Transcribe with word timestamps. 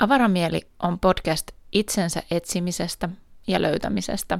Avaramieli 0.00 0.60
on 0.82 0.98
podcast 0.98 1.50
itsensä 1.72 2.22
etsimisestä 2.30 3.08
ja 3.46 3.62
löytämisestä 3.62 4.38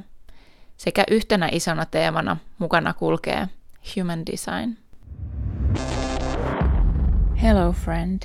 sekä 0.76 1.04
yhtenä 1.10 1.48
isona 1.52 1.86
teemana 1.86 2.36
mukana 2.58 2.94
kulkee 2.94 3.48
Human 3.96 4.26
Design. 4.26 4.76
Hello 7.42 7.72
friend. 7.72 8.22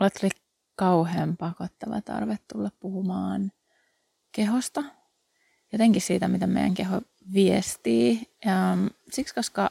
Olet 0.00 0.14
tuli 0.20 0.30
kauhean 0.76 1.36
pakottava 1.36 2.00
tarve 2.00 2.38
tulla 2.52 2.70
puhumaan 2.80 3.52
kehosta. 4.32 4.84
Jotenkin 5.72 6.02
siitä, 6.02 6.28
mitä 6.28 6.46
meidän 6.46 6.74
keho 6.74 7.00
viestii. 7.32 8.28
Ja 8.44 8.78
siksi, 9.12 9.34
koska 9.34 9.70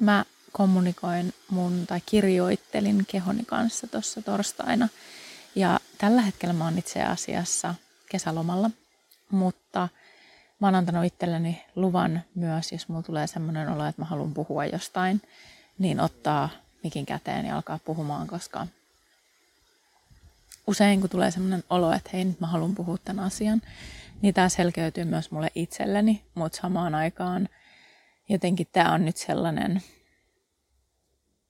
mä 0.00 0.24
kommunikoin 0.52 1.34
mun 1.50 1.86
tai 1.86 2.00
kirjoittelin 2.06 3.04
kehoni 3.06 3.44
kanssa 3.44 3.86
tuossa 3.86 4.22
torstaina– 4.22 4.88
ja 5.54 5.80
tällä 5.98 6.22
hetkellä 6.22 6.52
mä 6.52 6.64
oon 6.64 6.78
itse 6.78 7.02
asiassa 7.02 7.74
kesälomalla, 8.10 8.70
mutta 9.30 9.88
mä 10.60 10.66
oon 10.66 10.74
antanut 10.74 11.04
itselleni 11.04 11.64
luvan 11.76 12.22
myös, 12.34 12.72
jos 12.72 12.88
mulla 12.88 13.02
tulee 13.02 13.26
semmoinen 13.26 13.68
olo, 13.68 13.86
että 13.86 14.02
mä 14.02 14.06
haluan 14.06 14.34
puhua 14.34 14.64
jostain, 14.64 15.22
niin 15.78 16.00
ottaa 16.00 16.48
mikin 16.84 17.06
käteen 17.06 17.46
ja 17.46 17.56
alkaa 17.56 17.78
puhumaan, 17.84 18.26
koska 18.26 18.66
usein 20.66 21.00
kun 21.00 21.10
tulee 21.10 21.30
semmoinen 21.30 21.64
olo, 21.70 21.92
että 21.92 22.10
hei 22.12 22.24
nyt 22.24 22.40
mä 22.40 22.46
haluan 22.46 22.74
puhua 22.74 22.98
tämän 23.04 23.24
asian, 23.24 23.62
niin 24.22 24.34
tämä 24.34 24.48
selkeytyy 24.48 25.04
myös 25.04 25.30
mulle 25.30 25.48
itselleni, 25.54 26.22
mutta 26.34 26.58
samaan 26.62 26.94
aikaan 26.94 27.48
jotenkin 28.28 28.66
tämä 28.72 28.92
on 28.92 29.04
nyt 29.04 29.16
sellainen, 29.16 29.82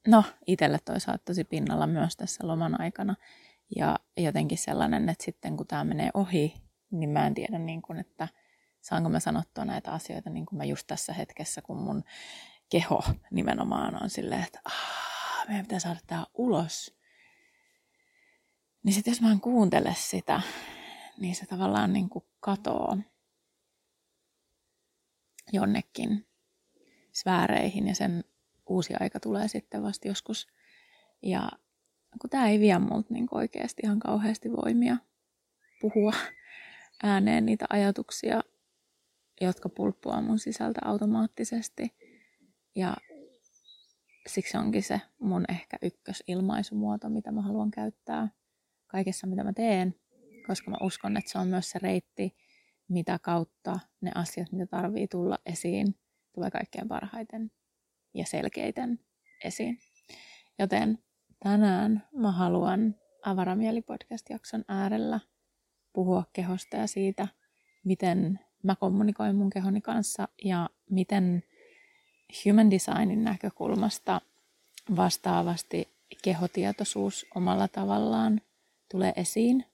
no 0.07 0.25
itselle 0.47 0.79
toisaalta 0.85 1.25
tosi 1.25 1.45
pinnalla 1.45 1.87
myös 1.87 2.17
tässä 2.17 2.47
loman 2.47 2.81
aikana, 2.81 3.15
ja 3.77 3.99
jotenkin 4.17 4.59
sellainen, 4.59 5.09
että 5.09 5.25
sitten 5.25 5.57
kun 5.57 5.67
tämä 5.67 5.85
menee 5.85 6.11
ohi, 6.15 6.55
niin 6.91 7.11
mä 7.11 7.27
en 7.27 7.35
tiedä, 7.35 7.59
niin 7.59 7.83
kuin, 7.83 7.99
että 7.99 8.29
saanko 8.81 9.09
mä 9.09 9.21
sanottua 9.21 9.65
näitä 9.65 9.93
asioita 9.93 10.31
niin 10.31 10.47
kuin 10.47 10.57
mä 10.57 10.65
just 10.65 10.87
tässä 10.87 11.13
hetkessä, 11.13 11.63
kun 11.63 11.77
mun 11.77 12.05
keho 12.69 13.03
nimenomaan 13.31 14.03
on 14.03 14.11
silleen, 14.11 14.43
että 14.43 14.61
ah, 14.65 15.49
meidän 15.49 15.65
pitää 15.65 15.79
saada 15.79 16.01
tämä 16.07 16.27
ulos. 16.35 16.97
Niin 18.83 18.93
sitten 18.93 19.11
jos 19.11 19.21
mä 19.21 19.33
en 19.33 19.41
kuuntele 19.41 19.95
sitä, 19.99 20.41
niin 21.19 21.35
se 21.35 21.47
tavallaan 21.47 21.93
niin 21.93 22.09
kuin 22.09 22.25
katoo 22.41 22.97
jonnekin 25.53 26.27
sfääreihin 27.13 27.89
ja 27.89 27.95
sen 27.95 28.25
uusi 28.67 28.95
aika 29.01 29.21
tulee 29.21 29.49
sitten 29.49 29.83
vasta 29.83 30.09
joskus. 30.09 30.49
Ja 31.23 31.49
kun 32.21 32.31
tämä 32.31 32.49
ei 32.49 32.61
vie 32.61 32.79
multa 32.79 33.15
niin 33.15 33.29
oikeasti 33.31 33.83
ihan 33.85 33.99
kauheasti 33.99 34.53
voimia 34.53 34.97
puhua 35.81 36.13
ääneen 37.03 37.47
niitä 37.47 37.67
ajatuksia, 37.71 38.41
jotka 39.41 39.69
pulppuaa 39.69 40.23
mun 40.23 40.39
sisältä 40.39 40.81
automaattisesti. 40.85 41.97
Ja 42.77 42.97
siksi 44.27 44.57
onkin 44.57 44.83
se 44.83 45.01
mun 45.19 45.45
ehkä 45.49 45.77
ykkösilmaisumuoto, 45.83 47.09
mitä 47.09 47.33
mä 47.33 47.43
haluan 47.43 47.71
käyttää 47.71 48.29
kaikessa, 48.87 49.27
mitä 49.27 49.45
mä 49.45 49.53
teen, 49.53 49.95
koska 50.47 50.71
mä 50.71 50.77
uskon, 50.83 51.17
että 51.17 51.31
se 51.31 51.39
on 51.39 51.49
myös 51.49 51.71
se 51.71 51.79
reitti, 51.79 52.37
mitä 52.89 53.19
kautta 53.23 53.81
ne 54.01 54.11
asiat, 54.15 54.53
mitä 54.53 54.67
tarvii 54.67 55.09
tulla 55.09 55.39
esiin, 55.47 55.95
tulee 56.35 56.51
kaikkein 56.51 56.89
parhaiten 56.89 57.51
ja 58.15 58.27
selkeiten 58.27 59.01
esiin. 59.45 59.79
Joten 60.59 60.99
Tänään 61.43 62.03
mä 62.13 62.33
haluan 62.33 62.95
Avaramieli-podcast-jakson 63.23 64.65
äärellä 64.69 65.21
puhua 65.93 66.25
kehosta 66.33 66.77
ja 66.77 66.87
siitä, 66.87 67.29
miten 67.85 68.41
mä 68.63 68.77
kommunikoin 68.77 69.37
mun 69.37 69.51
kehoni 69.51 69.81
kanssa 69.81 70.29
ja 70.45 70.71
miten 70.91 71.43
human 72.45 72.71
designin 72.71 73.25
näkökulmasta 73.25 74.21
vastaavasti 74.97 75.89
kehotietoisuus 76.23 77.27
omalla 77.35 77.69
tavallaan 77.69 78.41
tulee 78.91 79.13
esiin. 79.17 79.65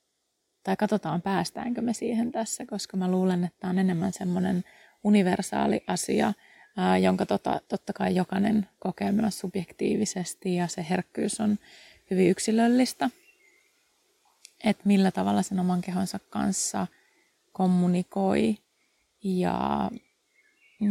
Tai 0.62 0.76
katsotaan, 0.76 1.22
päästäänkö 1.22 1.82
me 1.82 1.92
siihen 1.92 2.32
tässä, 2.32 2.66
koska 2.66 2.96
mä 2.96 3.10
luulen, 3.10 3.44
että 3.44 3.56
tämä 3.60 3.70
on 3.70 3.78
enemmän 3.78 4.12
semmoinen 4.12 4.64
universaali 5.04 5.84
asia– 5.86 6.32
ää, 6.78 6.98
jonka 6.98 7.26
tota, 7.26 7.60
totta 7.68 7.92
kai 7.92 8.14
jokainen 8.14 8.68
kokee 8.78 9.12
myös 9.12 9.38
subjektiivisesti 9.38 10.54
ja 10.54 10.66
se 10.66 10.86
herkkyys 10.90 11.40
on 11.40 11.58
hyvin 12.10 12.30
yksilöllistä. 12.30 13.10
Että 14.64 14.82
millä 14.86 15.10
tavalla 15.10 15.42
sen 15.42 15.60
oman 15.60 15.80
kehonsa 15.80 16.18
kanssa 16.30 16.86
kommunikoi 17.52 18.56
ja, 19.22 19.90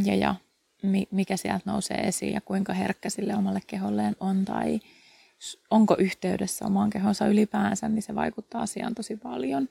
ja, 0.05 0.15
ja 0.15 0.35
mikä 1.11 1.37
sieltä 1.37 1.61
nousee 1.65 1.97
esiin 1.97 2.33
ja 2.33 2.41
kuinka 2.41 2.73
herkkä 2.73 3.09
sille 3.09 3.35
omalle 3.35 3.61
keholleen 3.67 4.15
on 4.19 4.45
tai 4.45 4.79
onko 5.71 5.95
yhteydessä 5.99 6.65
omaan 6.65 6.89
kehonsa 6.89 7.27
ylipäänsä, 7.27 7.89
niin 7.89 8.03
se 8.03 8.15
vaikuttaa 8.15 8.61
asiaan 8.61 8.95
tosi 8.95 9.15
paljon. 9.15 9.69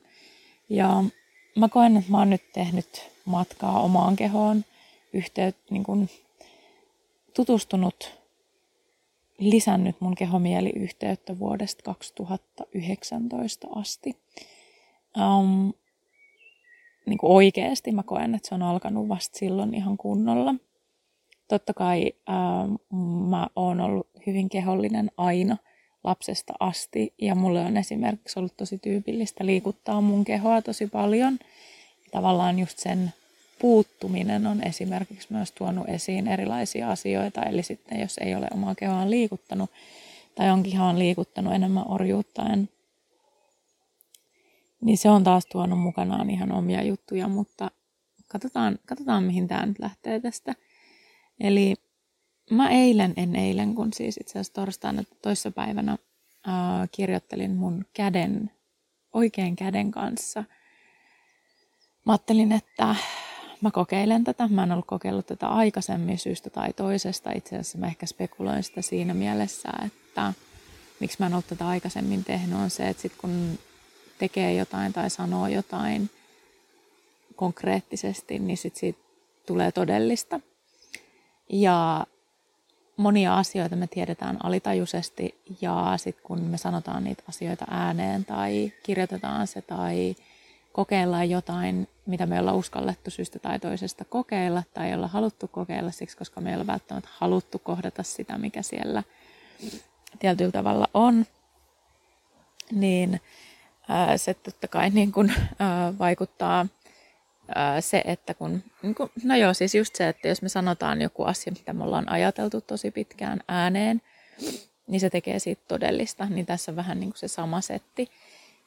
Ja 0.69 1.03
mä 1.55 1.69
koen, 1.69 1.97
että 1.97 2.11
mä 2.11 2.17
oon 2.17 2.29
nyt 2.29 2.51
tehnyt 2.53 3.11
matkaa 3.25 3.79
omaan 3.79 4.15
kehoon– 4.15 4.65
yhteyt, 5.17 5.55
niin 5.69 5.83
kuin 5.83 6.09
tutustunut, 7.33 8.11
lisännyt 9.39 9.95
mun 9.99 10.15
kehomieliyhteyttä 10.15 11.39
vuodesta 11.39 11.83
2019 11.83 13.67
asti. 13.75 14.17
Um, 15.17 15.73
niin 17.05 17.17
kuin 17.17 17.31
oikeasti 17.31 17.91
mä 17.91 18.03
koen, 18.03 18.35
että 18.35 18.47
se 18.47 18.55
on 18.55 18.61
alkanut 18.63 19.07
vasta 19.07 19.37
silloin 19.37 19.73
ihan 19.73 19.97
kunnolla. 19.97 20.55
Totta 21.47 21.73
kai 21.73 22.13
um, 22.29 23.29
mä 23.29 23.47
oon 23.55 23.81
ollut 23.81 24.07
hyvin 24.27 24.49
kehollinen 24.49 25.11
aina 25.17 25.57
lapsesta 26.03 26.53
asti 26.59 27.13
ja 27.21 27.35
mulle 27.35 27.61
on 27.61 27.77
esimerkiksi 27.77 28.39
ollut 28.39 28.57
tosi 28.57 28.77
tyypillistä 28.77 29.45
liikuttaa 29.45 30.01
mun 30.01 30.25
kehoa 30.25 30.61
tosi 30.61 30.87
paljon. 30.87 31.39
Tavallaan 32.11 32.59
just 32.59 32.79
sen 32.79 33.13
puuttuminen 33.59 34.47
on 34.47 34.63
esimerkiksi 34.63 35.27
myös 35.29 35.51
tuonut 35.51 35.89
esiin 35.89 36.27
erilaisia 36.27 36.91
asioita. 36.91 37.43
Eli 37.43 37.63
sitten 37.63 37.99
jos 37.99 38.17
ei 38.17 38.35
ole 38.35 38.47
omaa 38.53 38.75
kehoaan 38.75 39.11
liikuttanut 39.11 39.71
tai 40.35 40.49
on 40.49 40.63
kehon 40.63 40.99
liikuttanut 40.99 41.53
enemmän 41.53 41.87
orjuuttaen, 41.87 42.69
niin 44.81 44.97
se 44.97 45.09
on 45.09 45.23
taas 45.23 45.45
tuonut 45.45 45.79
mukanaan 45.79 46.29
ihan 46.29 46.51
omia 46.51 46.83
juttuja, 46.83 47.27
mutta 47.27 47.71
katsotaan, 48.27 48.79
katsotaan 48.85 49.23
mihin 49.23 49.47
tämä 49.47 49.65
nyt 49.65 49.79
lähtee 49.79 50.19
tästä. 50.19 50.55
Eli 51.39 51.75
mä 52.51 52.69
eilen, 52.69 53.13
en 53.17 53.35
eilen, 53.35 53.75
kun 53.75 53.93
siis 53.93 54.17
itse 54.17 54.31
asiassa 54.31 54.53
torstaina 54.53 55.03
toissapäivänä 55.21 55.97
ää, 56.45 56.87
kirjoittelin 56.91 57.55
mun 57.55 57.85
käden, 57.93 58.51
oikein 59.13 59.55
käden 59.55 59.91
kanssa. 59.91 60.43
Mä 62.05 62.13
ajattelin, 62.13 62.51
että 62.51 62.95
mä 63.61 63.71
kokeilen 63.71 64.23
tätä. 64.23 64.47
Mä 64.47 64.63
en 64.63 64.71
ollut 64.71 64.87
kokeillut 64.87 65.27
tätä 65.27 65.47
aikaisemmin 65.47 66.17
syystä 66.17 66.49
tai 66.49 66.73
toisesta. 66.73 67.31
Itse 67.31 67.55
asiassa 67.55 67.77
mä 67.77 67.87
ehkä 67.87 68.05
spekuloin 68.05 68.63
sitä 68.63 68.81
siinä 68.81 69.13
mielessä, 69.13 69.69
että 69.85 70.33
miksi 70.99 71.17
mä 71.19 71.25
en 71.25 71.33
ollut 71.33 71.47
tätä 71.47 71.67
aikaisemmin 71.67 72.23
tehnyt, 72.23 72.59
on 72.59 72.69
se, 72.69 72.87
että 72.87 73.01
sit 73.01 73.13
kun 73.17 73.59
tekee 74.17 74.53
jotain 74.53 74.93
tai 74.93 75.09
sanoo 75.09 75.47
jotain 75.47 76.09
konkreettisesti, 77.35 78.39
niin 78.39 78.57
sit 78.57 78.75
siitä 78.75 78.99
tulee 79.45 79.71
todellista. 79.71 80.39
Ja 81.49 82.05
monia 82.97 83.37
asioita 83.37 83.75
me 83.75 83.87
tiedetään 83.87 84.45
alitajuisesti 84.45 85.35
ja 85.61 85.93
sitten 85.97 86.23
kun 86.23 86.39
me 86.41 86.57
sanotaan 86.57 87.03
niitä 87.03 87.23
asioita 87.29 87.65
ääneen 87.69 88.25
tai 88.25 88.71
kirjoitetaan 88.83 89.47
se 89.47 89.61
tai 89.61 90.15
kokeillaan 90.77 91.29
jotain, 91.29 91.87
mitä 92.05 92.25
me 92.25 92.39
ollaan 92.39 92.57
uskallettu 92.57 93.11
syystä 93.11 93.39
tai 93.39 93.59
toisesta 93.59 94.05
kokeilla 94.05 94.63
tai 94.73 94.93
olla 94.93 95.07
haluttu 95.07 95.47
kokeilla 95.47 95.91
siksi, 95.91 96.17
koska 96.17 96.41
me 96.41 96.49
ei 96.49 96.55
ole 96.55 96.67
välttämättä 96.67 97.09
haluttu 97.11 97.59
kohdata 97.59 98.03
sitä, 98.03 98.37
mikä 98.37 98.61
siellä 98.61 99.03
tietyllä 100.19 100.51
tavalla 100.51 100.87
on, 100.93 101.25
niin 102.71 103.21
ää, 103.87 104.17
se 104.17 104.33
totta 104.33 104.67
kai 104.67 104.89
niin 104.89 105.11
kun, 105.11 105.31
ää, 105.59 105.97
vaikuttaa 105.99 106.67
ää, 107.55 107.81
se, 107.81 108.01
että 108.05 108.33
kun, 108.33 108.63
niin 108.81 108.95
kun, 108.95 109.09
no 109.23 109.35
joo, 109.35 109.53
siis 109.53 109.75
just 109.75 109.95
se, 109.95 110.07
että 110.07 110.27
jos 110.27 110.41
me 110.41 110.49
sanotaan 110.49 111.01
joku 111.01 111.23
asia, 111.23 111.53
mitä 111.53 111.73
me 111.73 111.83
ollaan 111.83 112.09
ajateltu 112.09 112.61
tosi 112.61 112.91
pitkään 112.91 113.39
ääneen, 113.47 114.01
niin 114.87 114.99
se 114.99 115.09
tekee 115.09 115.39
siitä 115.39 115.61
todellista, 115.67 116.25
niin 116.25 116.45
tässä 116.45 116.71
on 116.71 116.75
vähän 116.75 116.99
niin 116.99 117.09
kuin 117.09 117.19
se 117.19 117.27
sama 117.27 117.61
setti. 117.61 118.09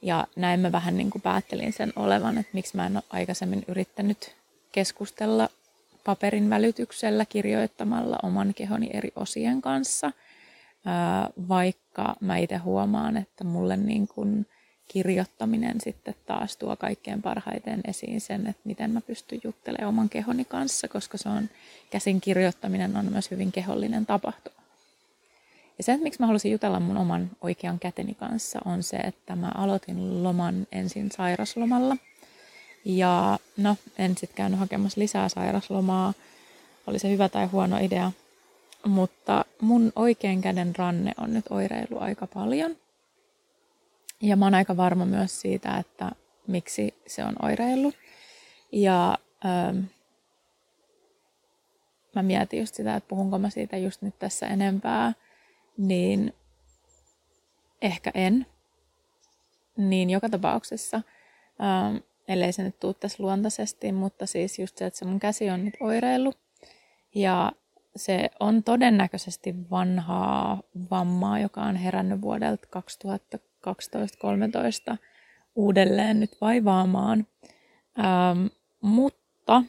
Ja 0.03 0.27
näin 0.37 0.61
mä 0.61 0.73
vähän 0.73 0.97
niin 0.97 1.11
kuin 1.11 1.23
päättelin 1.23 1.73
sen 1.73 1.93
olevan, 1.97 2.39
että 2.39 2.51
miksi 2.53 2.77
mä 2.77 2.87
en 2.87 2.97
ole 2.97 3.05
aikaisemmin 3.11 3.65
yrittänyt 3.69 4.37
keskustella 4.73 5.49
paperin 6.05 6.51
välytyksellä 6.51 7.25
kirjoittamalla 7.25 8.19
oman 8.23 8.55
kehoni 8.55 8.91
eri 8.93 9.13
osien 9.17 9.63
kanssa, 9.63 10.13
vaikka 11.49 12.17
mä 12.21 12.37
itse 12.37 12.57
huomaan, 12.57 13.17
että 13.17 13.45
mulle 13.45 13.77
niin 13.77 14.09
kuin 14.09 14.47
kirjoittaminen 14.89 15.81
sitten 15.81 16.15
taas 16.27 16.57
tuo 16.57 16.77
kaikkein 16.77 17.23
parhaiten 17.23 17.81
esiin 17.89 18.21
sen, 18.21 18.47
että 18.47 18.63
miten 18.65 18.91
mä 18.91 19.01
pystyn 19.01 19.41
juttelemaan 19.45 19.89
oman 19.89 20.09
kehoni 20.09 20.45
kanssa, 20.45 20.89
koska 20.89 21.19
se 21.19 21.29
on, 21.29 21.51
käsin 21.91 22.21
kirjoittaminen 22.21 22.97
on 22.97 23.13
myös 23.13 23.31
hyvin 23.31 23.53
kehollinen 23.53 24.07
tapahtuma. 24.07 24.60
Ja 25.81 25.85
se, 25.85 25.93
että 25.93 26.03
miksi 26.03 26.21
mä 26.21 26.27
halusin 26.27 26.53
jutella 26.53 26.81
mun 26.81 26.97
oman 26.97 27.31
oikean 27.41 27.79
käteni 27.79 28.15
kanssa, 28.15 28.59
on 28.65 28.83
se, 28.83 28.97
että 28.97 29.37
mä 29.37 29.51
aloitin 29.55 30.25
loman 30.25 30.67
ensin 30.73 31.11
sairaslomalla. 31.13 31.97
Ja 32.85 33.39
no, 33.57 33.77
en 33.99 34.11
sitten 34.11 34.37
käynyt 34.37 34.59
hakemassa 34.59 35.01
lisää 35.01 35.29
sairaslomaa. 35.29 36.15
Oli 36.87 36.99
se 36.99 37.11
hyvä 37.11 37.29
tai 37.29 37.47
huono 37.47 37.79
idea. 37.79 38.13
Mutta 38.87 39.45
mun 39.61 39.93
oikean 39.97 40.41
käden 40.41 40.77
ranne 40.77 41.13
on 41.19 41.35
nyt 41.35 41.45
oireilu 41.51 41.99
aika 41.99 42.27
paljon. 42.27 42.77
Ja 44.23 44.37
mä 44.37 44.47
oon 44.47 44.55
aika 44.55 44.77
varma 44.77 45.05
myös 45.05 45.41
siitä, 45.41 45.77
että 45.77 46.11
miksi 46.47 46.95
se 47.07 47.25
on 47.25 47.35
oireillut. 47.43 47.95
Ja 48.73 49.19
ähm, 49.45 49.79
mä 52.15 52.23
mietin 52.23 52.61
just 52.61 52.75
sitä, 52.75 52.97
että 52.97 53.09
puhunko 53.09 53.39
mä 53.39 53.51
siitä 53.51 53.77
just 53.77 54.03
nyt 54.03 54.19
tässä 54.19 54.47
enempää, 54.47 55.13
niin 55.81 56.33
ehkä 57.83 58.11
en. 58.15 58.47
Niin 59.77 60.11
joka 60.11 60.29
tapauksessa, 60.29 60.97
ähm, 61.63 61.97
ellei 62.29 62.53
se 62.53 62.63
nyt 62.63 62.81
tuu 62.81 62.95
tässä 62.95 63.23
luontaisesti, 63.23 63.93
mutta 63.93 64.27
siis 64.27 64.59
just 64.59 64.79
se, 64.79 64.87
että 64.87 64.99
se 64.99 65.05
mun 65.05 65.21
käsi 65.21 65.51
on 65.51 65.65
nyt 65.65 65.75
oireillut. 65.81 66.39
Ja 67.15 67.53
se 67.97 68.31
on 68.41 68.63
todennäköisesti 68.63 69.55
vanhaa 69.71 70.63
vammaa, 70.91 71.39
joka 71.39 71.63
on 71.63 71.77
herännyt 71.77 72.21
vuodelta 72.21 72.67
2012-2013 74.93 74.97
uudelleen 75.55 76.21
nyt 76.21 76.37
vaivaamaan. 76.41 77.27
Ähm, 77.99 78.47
mutta 78.81 79.63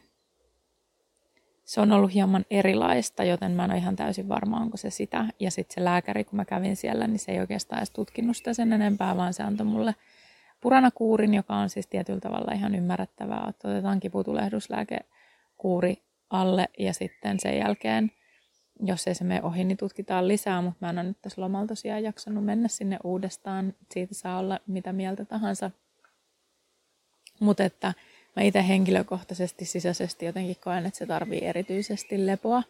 se 1.71 1.81
on 1.81 1.91
ollut 1.91 2.13
hieman 2.13 2.45
erilaista, 2.49 3.23
joten 3.23 3.51
mä 3.51 3.65
en 3.65 3.71
ole 3.71 3.79
ihan 3.79 3.95
täysin 3.95 4.29
varma, 4.29 4.59
onko 4.59 4.77
se 4.77 4.89
sitä. 4.89 5.25
Ja 5.39 5.51
sitten 5.51 5.75
se 5.75 5.83
lääkäri, 5.83 6.23
kun 6.23 6.35
mä 6.35 6.45
kävin 6.45 6.75
siellä, 6.75 7.07
niin 7.07 7.19
se 7.19 7.31
ei 7.31 7.39
oikeastaan 7.39 7.79
edes 7.79 7.91
tutkinut 7.91 8.37
sitä 8.37 8.53
sen 8.53 8.73
enempää, 8.73 9.17
vaan 9.17 9.33
se 9.33 9.43
antoi 9.43 9.65
mulle 9.65 9.95
puranakuurin, 10.61 11.33
joka 11.33 11.55
on 11.55 11.69
siis 11.69 11.87
tietyllä 11.87 12.19
tavalla 12.19 12.53
ihan 12.53 12.75
ymmärrettävää, 12.75 13.45
että 13.49 13.67
otetaan 13.67 13.99
kiputulehduslääkekuuri 13.99 16.03
alle 16.29 16.69
ja 16.79 16.93
sitten 16.93 17.39
sen 17.39 17.57
jälkeen, 17.57 18.11
jos 18.79 19.07
ei 19.07 19.15
se 19.15 19.23
mene 19.23 19.41
ohi, 19.43 19.63
niin 19.63 19.77
tutkitaan 19.77 20.27
lisää, 20.27 20.61
mutta 20.61 20.85
mä 20.85 20.89
en 20.89 20.99
ole 20.99 21.07
nyt 21.07 21.21
tässä 21.21 21.41
lomalla 21.41 21.67
tosiaan 21.67 22.03
jaksanut 22.03 22.45
mennä 22.45 22.67
sinne 22.67 22.97
uudestaan. 23.03 23.73
Siitä 23.91 24.15
saa 24.15 24.39
olla 24.39 24.59
mitä 24.67 24.93
mieltä 24.93 25.25
tahansa. 25.25 25.71
Mutta 27.39 27.63
että 27.63 27.93
mä 28.35 28.43
itse 28.43 28.67
henkilökohtaisesti 28.67 29.65
sisäisesti 29.65 30.25
jotenkin 30.25 30.57
koen, 30.63 30.85
että 30.85 30.97
se 30.97 31.05
tarvii 31.05 31.45
erityisesti 31.45 32.25
lepoa. 32.25 32.63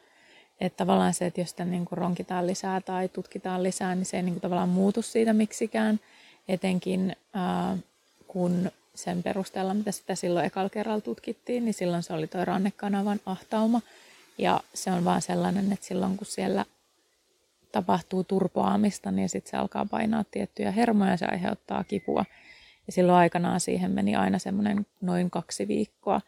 Että 0.61 0.77
tavallaan 0.77 1.13
se, 1.13 1.25
että 1.25 1.41
jos 1.41 1.49
sitä 1.49 1.65
niin 1.65 1.87
ronkitaan 1.91 2.47
lisää 2.47 2.81
tai 2.81 3.09
tutkitaan 3.09 3.63
lisää, 3.63 3.95
niin 3.95 4.05
se 4.05 4.17
ei 4.17 4.23
niin 4.23 4.33
kuin 4.33 4.41
tavallaan 4.41 4.69
muutu 4.69 5.01
siitä 5.01 5.33
miksikään. 5.33 5.99
Etenkin 6.47 7.15
ää, 7.33 7.77
kun 8.27 8.71
sen 8.95 9.23
perusteella, 9.23 9.73
mitä 9.73 9.91
sitä 9.91 10.15
silloin 10.15 10.45
ekalla 10.45 10.69
kerralla 10.69 11.01
tutkittiin, 11.01 11.65
niin 11.65 11.73
silloin 11.73 12.03
se 12.03 12.13
oli 12.13 12.27
tuo 12.27 12.45
rannekanavan 12.45 13.19
ahtauma. 13.25 13.81
Ja 14.37 14.59
se 14.73 14.91
on 14.91 15.05
vaan 15.05 15.21
sellainen, 15.21 15.73
että 15.73 15.85
silloin 15.85 16.17
kun 16.17 16.27
siellä 16.27 16.65
tapahtuu 17.71 18.23
turpoamista, 18.23 19.11
niin 19.11 19.29
sitten 19.29 19.51
se 19.51 19.57
alkaa 19.57 19.85
painaa 19.85 20.23
tiettyjä 20.31 20.71
hermoja 20.71 21.11
ja 21.11 21.17
se 21.17 21.25
aiheuttaa 21.25 21.83
kipua. 21.83 22.25
Ja 22.91 22.93
silloin 22.93 23.17
aikanaan 23.17 23.59
siihen 23.59 23.91
meni 23.91 24.15
aina 24.15 24.39
semmoinen 24.39 24.85
noin 25.01 25.31
kaksi 25.31 25.67
viikkoa, 25.67 26.21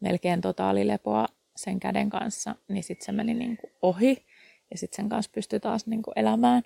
melkein 0.00 0.40
totaalilepoa 0.40 1.26
sen 1.56 1.80
käden 1.80 2.10
kanssa, 2.10 2.54
niin 2.68 2.84
sitten 2.84 3.06
se 3.06 3.12
meni 3.12 3.34
niin 3.34 3.56
kuin 3.56 3.72
ohi 3.82 4.26
ja 4.70 4.78
sitten 4.78 4.96
sen 4.96 5.08
kanssa 5.08 5.30
pystyi 5.34 5.60
taas 5.60 5.86
niin 5.86 6.02
kuin 6.02 6.18
elämään. 6.18 6.62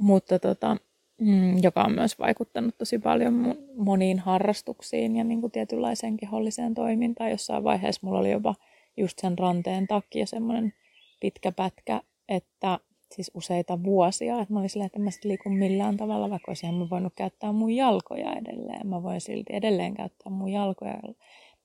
Mutta 0.00 0.38
tota, 0.38 0.76
mm, 1.20 1.62
joka 1.62 1.82
on 1.82 1.92
myös 1.92 2.18
vaikuttanut 2.18 2.78
tosi 2.78 2.98
paljon 2.98 3.58
moniin 3.76 4.18
harrastuksiin 4.18 5.16
ja 5.16 5.24
niin 5.24 5.40
kuin 5.40 5.52
tietynlaiseen 5.52 6.16
keholliseen 6.16 6.74
toimintaan. 6.74 7.30
Jossain 7.30 7.64
vaiheessa 7.64 8.00
mulla 8.02 8.18
oli 8.18 8.30
jopa 8.30 8.54
just 8.96 9.18
sen 9.18 9.38
ranteen 9.38 9.86
takia 9.86 10.26
semmoinen 10.26 10.72
pitkä 11.20 11.52
pätkä, 11.52 12.00
että 12.28 12.78
siis 13.14 13.30
useita 13.34 13.82
vuosia, 13.82 14.40
että 14.40 14.54
mä 14.54 14.58
olin 14.58 14.70
silleen, 14.70 14.86
että 14.86 14.98
mä 14.98 15.10
sitten 15.10 15.52
millään 15.52 15.96
tavalla, 15.96 16.30
vaikka 16.30 16.50
olisin 16.50 16.74
mä 16.74 16.90
voinut 16.90 17.12
käyttää 17.16 17.52
mun 17.52 17.72
jalkoja 17.72 18.32
edelleen. 18.32 18.86
Mä 18.86 19.02
voin 19.02 19.20
silti 19.20 19.52
edelleen 19.52 19.94
käyttää 19.94 20.32
mun 20.32 20.48
jalkoja 20.48 20.98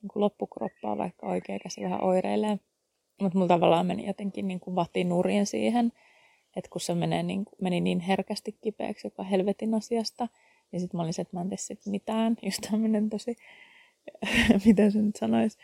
niin 0.01 0.09
kuin 0.13 0.21
loppukroppaa, 0.21 0.97
vaikka 0.97 1.27
oikea 1.27 1.59
käsi 1.59 1.81
vähän 1.81 2.03
oireilee. 2.03 2.59
Mutta 3.21 3.37
mulla 3.37 3.47
tavallaan 3.47 3.85
meni 3.85 4.07
jotenkin 4.07 4.47
niin 4.47 4.59
kuin 4.59 4.75
nurin 5.05 5.45
siihen, 5.45 5.91
että 6.55 6.69
kun 6.69 6.81
se 6.81 6.95
menee 6.95 7.23
niin, 7.23 7.45
meni 7.61 7.81
niin 7.81 7.99
herkästi 7.99 8.57
kipeäksi 8.61 9.07
joka 9.07 9.23
helvetin 9.23 9.73
asiasta, 9.73 10.27
niin 10.71 10.79
sitten 10.79 10.97
mä 10.97 11.01
olin 11.01 11.13
se, 11.13 11.21
että 11.21 11.37
mä 11.37 11.41
en 11.41 11.49
tee 11.49 11.57
sit 11.57 11.85
mitään. 11.85 12.37
Just 12.41 12.61
tämmöinen 12.71 13.09
tosi, 13.09 13.35
miten 14.65 14.91
se 14.91 15.01
nyt 15.01 15.15
sanoisi, 15.15 15.57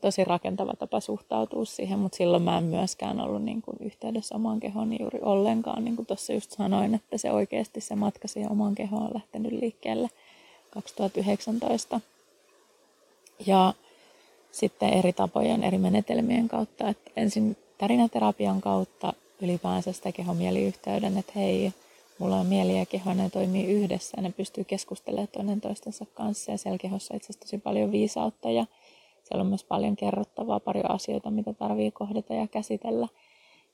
tosi 0.00 0.24
rakentava 0.24 0.72
tapa 0.78 1.00
suhtautua 1.00 1.64
siihen, 1.64 1.98
mutta 1.98 2.16
silloin 2.16 2.42
mä 2.42 2.58
en 2.58 2.64
myöskään 2.64 3.20
ollut 3.20 3.42
niin 3.42 3.62
kuin 3.62 3.76
yhteydessä 3.80 4.34
omaan 4.34 4.60
kehoon 4.60 5.00
juuri 5.00 5.18
ollenkaan. 5.22 5.84
Niin 5.84 5.96
kuin 5.96 6.06
tuossa 6.06 6.32
just 6.32 6.50
sanoin, 6.50 6.94
että 6.94 7.18
se 7.18 7.32
oikeasti 7.32 7.80
se 7.80 7.96
matka 7.96 8.28
siihen 8.28 8.50
omaan 8.50 8.74
kehoon 8.74 9.02
on 9.02 9.14
lähtenyt 9.14 9.52
liikkeelle 9.52 10.10
2019. 10.70 12.00
Ja 13.46 13.74
sitten 14.52 14.92
eri 14.92 15.12
tapojen, 15.12 15.64
eri 15.64 15.78
menetelmien 15.78 16.48
kautta, 16.48 16.88
että 16.88 17.10
ensin 17.16 17.56
tarinaterapian 17.78 18.60
kautta 18.60 19.12
ylipäänsä 19.40 19.92
sitä 19.92 20.12
kehomieliyhteyden, 20.12 21.18
että 21.18 21.32
hei, 21.36 21.72
mulla 22.18 22.36
on 22.36 22.46
mieli 22.46 22.78
ja 22.78 22.86
keho, 22.86 23.14
ne 23.14 23.30
toimii 23.30 23.66
yhdessä, 23.66 24.20
ne 24.20 24.32
pystyy 24.32 24.64
keskustelemaan 24.64 25.28
toinen 25.28 25.60
toistensa 25.60 26.06
kanssa 26.14 26.50
ja 26.50 26.58
siellä 26.58 26.78
kehossa 26.78 27.16
itse 27.16 27.26
asiassa 27.26 27.40
tosi 27.40 27.58
paljon 27.58 27.92
viisautta 27.92 28.50
ja 28.50 28.66
siellä 29.24 29.42
on 29.42 29.48
myös 29.48 29.64
paljon 29.64 29.96
kerrottavaa, 29.96 30.60
paljon 30.60 30.90
asioita, 30.90 31.30
mitä 31.30 31.52
tarvii 31.52 31.90
kohdata 31.90 32.34
ja 32.34 32.46
käsitellä. 32.46 33.08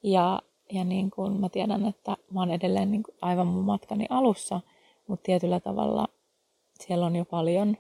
Ja, 0.03 0.43
ja 0.73 0.85
niin 0.85 1.11
kuin 1.11 1.41
mä 1.41 1.49
tiedän, 1.49 1.87
että 1.87 2.17
mä 2.31 2.41
oon 2.41 2.51
edelleen 2.51 2.91
niin 2.91 3.03
kuin 3.03 3.15
aivan 3.23 3.47
mun 3.47 3.65
matkani 3.65 4.07
alussa, 4.11 4.61
mutta 5.07 5.23
tietyllä 5.23 5.61
tavalla 5.61 6.09
siellä 6.81 7.07
on 7.07 7.17
jo 7.17 7.25
paljon 7.25 7.77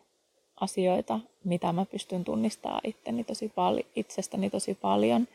asioita, 0.60 1.20
mitä 1.44 1.72
mä 1.72 1.84
pystyn 1.84 2.24
tunnistamaan 2.24 2.80
itteni 2.84 3.24
tosi 3.24 3.48
pal- 3.48 3.82
itsestäni 3.96 4.50
tosi 4.50 4.74
paljon. 4.74 5.28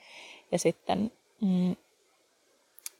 Ja 0.51 0.59
sitten 0.59 1.11
mm, 1.41 1.75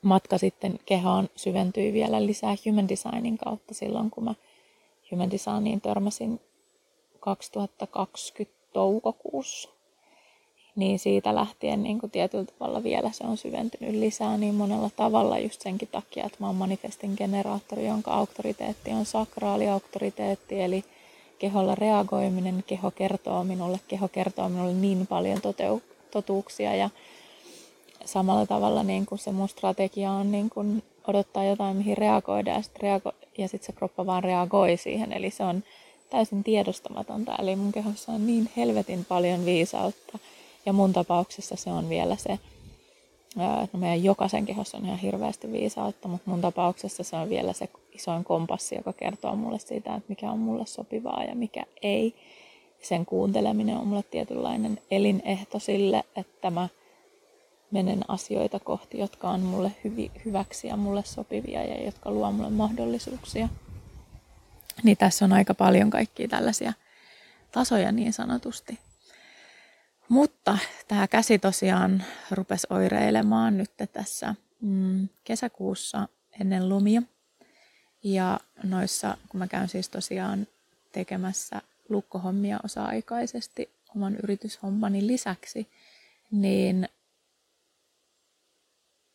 matka 0.02 0.38
sitten 0.38 0.80
kehoon 0.86 1.30
syventyi 1.36 1.94
vielä 1.94 2.26
lisää 2.26 2.56
human 2.66 2.90
designin 2.90 3.38
kautta 3.38 3.74
silloin, 3.74 4.12
kun 4.12 4.24
mä 4.24 4.34
human 5.12 5.32
designiin 5.32 5.82
törmäsin 5.82 6.40
2020 7.20 8.65
toukokuussa. 8.76 9.70
Niin 10.76 11.00
siitä 11.00 11.36
lähtien 11.36 11.84
niin 11.84 12.00
kuin 12.00 12.12
tietyllä 12.12 12.46
tavalla 12.46 12.84
vielä 12.84 13.12
se 13.12 13.24
on 13.24 13.38
syventynyt 13.38 13.96
lisää 13.96 14.38
niin 14.38 14.56
monella 14.56 14.90
tavalla 14.96 15.40
just 15.40 15.62
senkin 15.62 15.88
takia, 15.88 16.26
että 16.26 16.38
mä 16.40 16.48
oon 16.48 16.56
manifestin 16.56 17.14
generaattori, 17.18 17.88
jonka 17.88 18.12
auktoriteetti 18.12 18.92
on 18.92 19.06
sakraali 19.06 19.70
auktoriteetti, 19.70 20.62
eli 20.62 20.84
keholla 21.40 21.76
reagoiminen, 21.76 22.64
keho 22.68 22.92
kertoo 22.92 23.44
minulle, 23.44 23.80
keho 23.88 24.08
kertoo 24.08 24.50
minulle 24.50 24.74
niin 24.74 25.08
paljon 25.08 25.38
toteu- 25.38 25.82
totuuksia 26.12 26.76
ja 26.76 26.90
samalla 28.06 28.46
tavalla 28.46 28.84
niin 28.84 29.06
kuin 29.06 29.20
se 29.20 29.32
mun 29.32 29.50
strategia 29.50 30.12
on 30.12 30.32
niin 30.32 30.50
kuin 30.50 30.84
odottaa 31.08 31.46
jotain, 31.46 31.78
mihin 31.78 31.98
reagoida 31.98 32.52
ja 32.52 32.62
sitten 32.62 32.82
reago- 32.82 33.16
ja 33.38 33.48
sit 33.48 33.64
se 33.64 33.72
kroppa 33.72 34.06
vaan 34.06 34.24
reagoi 34.24 34.78
siihen. 34.78 35.14
Eli 35.14 35.30
se 35.32 35.44
on 35.44 35.64
täysin 36.10 36.44
tiedostamatonta. 36.44 37.36
Eli 37.36 37.56
mun 37.56 37.72
kehossa 37.72 38.12
on 38.12 38.28
niin 38.28 38.50
helvetin 38.58 39.06
paljon 39.06 39.46
viisautta. 39.46 40.20
Ja 40.66 40.74
mun 40.74 40.94
tapauksessa 40.94 41.56
se 41.56 41.72
on 41.72 41.90
vielä 41.90 42.16
se, 42.16 42.40
no 43.74 43.80
meidän 43.80 44.04
jokaisen 44.04 44.46
kehossa 44.46 44.78
on 44.78 44.86
ihan 44.86 45.00
hirveästi 45.00 45.52
viisautta, 45.52 46.08
mutta 46.08 46.30
mun 46.30 46.42
tapauksessa 46.42 47.04
se 47.04 47.16
on 47.16 47.30
vielä 47.30 47.54
se 47.54 47.70
isoin 47.92 48.24
kompassi, 48.24 48.76
joka 48.76 48.94
kertoo 48.94 49.36
mulle 49.36 49.60
siitä, 49.60 49.96
että 49.96 50.10
mikä 50.10 50.32
on 50.32 50.40
mulle 50.40 50.66
sopivaa 50.66 51.24
ja 51.24 51.36
mikä 51.36 51.64
ei. 51.82 52.16
Sen 52.82 53.06
kuunteleminen 53.06 53.78
on 53.78 53.88
mulle 53.88 54.04
tietynlainen 54.04 54.80
elinehto 54.92 55.60
sille, 55.60 56.04
että 56.16 56.52
mä 56.52 56.70
menen 57.72 58.00
asioita 58.08 58.60
kohti, 58.60 59.00
jotka 59.00 59.30
on 59.30 59.40
mulle 59.40 59.72
hyvi, 59.84 60.12
hyväksi 60.26 60.68
ja 60.68 60.78
mulle 60.78 61.04
sopivia 61.06 61.64
ja 61.64 61.86
jotka 61.86 62.12
luo 62.12 62.32
mulle 62.32 62.50
mahdollisuuksia. 62.50 63.50
Niin 64.84 64.98
tässä 64.98 65.26
on 65.26 65.34
aika 65.34 65.54
paljon 65.54 65.90
kaikkia 65.90 66.28
tällaisia 66.28 66.74
tasoja 67.52 67.92
niin 67.92 68.14
sanotusti. 68.14 68.80
Mutta 70.10 70.58
tämä 70.88 71.08
käsi 71.08 71.40
tosiaan 71.40 72.04
rupesi 72.32 72.68
oireilemaan 72.70 73.58
nyt 73.58 73.72
tässä 73.94 74.36
mm, 74.62 75.10
kesäkuussa 75.24 76.08
ennen 76.42 76.70
lumia. 76.70 77.02
Ja 78.04 78.40
noissa, 78.64 79.18
kun 79.30 79.40
mä 79.40 79.48
käyn 79.48 79.68
siis 79.68 79.90
tosiaan 79.90 80.48
tekemässä 80.92 81.62
lukkohommia 81.90 82.60
osa-aikaisesti 82.64 83.70
oman 83.96 84.16
yrityshommani 84.24 85.08
lisäksi, 85.08 85.68
niin 86.32 86.90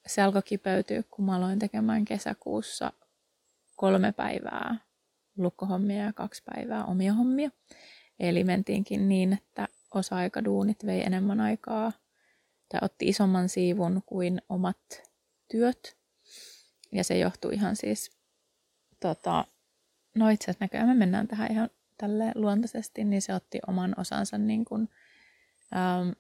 se 0.07 0.23
alkoi 0.23 0.43
kipeytyä, 0.43 1.03
kun 1.11 1.25
mä 1.25 1.37
aloin 1.37 1.59
tekemään 1.59 2.05
kesäkuussa 2.05 2.93
kolme 3.77 4.13
päivää 4.13 4.77
lukkohommia 5.37 6.05
ja 6.05 6.13
kaksi 6.13 6.43
päivää 6.45 6.85
omia 6.85 7.13
hommia. 7.13 7.51
Eli 8.21 8.45
mentiinkin 8.45 9.09
niin, 9.09 9.33
että 9.33 9.69
osa-aikaduunit 9.95 10.87
vei 10.87 11.03
enemmän 11.03 11.41
aikaa 11.41 11.93
tai 12.69 12.81
otti 12.83 13.09
isomman 13.09 13.49
siivun 13.49 14.03
kuin 14.07 14.43
omat 14.49 15.03
työt. 15.51 15.97
Ja 16.93 17.05
se 17.05 17.19
johtui 17.19 17.55
ihan 17.55 17.77
siis, 17.77 18.11
tota, 19.01 19.45
no 20.15 20.29
itse 20.29 20.45
asiassa 20.45 20.65
näköjään 20.65 20.89
me 20.89 20.95
mennään 20.95 21.29
tähän 21.29 21.53
ihan 21.53 21.71
tälle 21.99 22.33
luontaisesti, 22.35 23.05
niin 23.05 23.23
se 23.23 23.35
otti 23.35 23.59
oman 23.67 23.95
osansa 23.97 24.39
niin, 24.39 24.65
kuin, 24.65 24.89
ähm, 25.77 26.11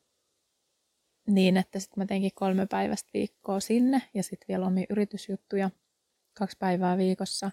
niin 1.26 1.56
että 1.56 1.78
sitten 1.78 2.00
mä 2.00 2.06
teinkin 2.06 2.30
kolme 2.34 2.66
päivästä 2.66 3.10
viikkoa 3.14 3.60
sinne 3.60 4.02
ja 4.14 4.22
sitten 4.22 4.48
vielä 4.48 4.66
omia 4.66 4.86
yritysjuttuja 4.90 5.70
kaksi 6.34 6.56
päivää 6.58 6.98
viikossa, 6.98 7.50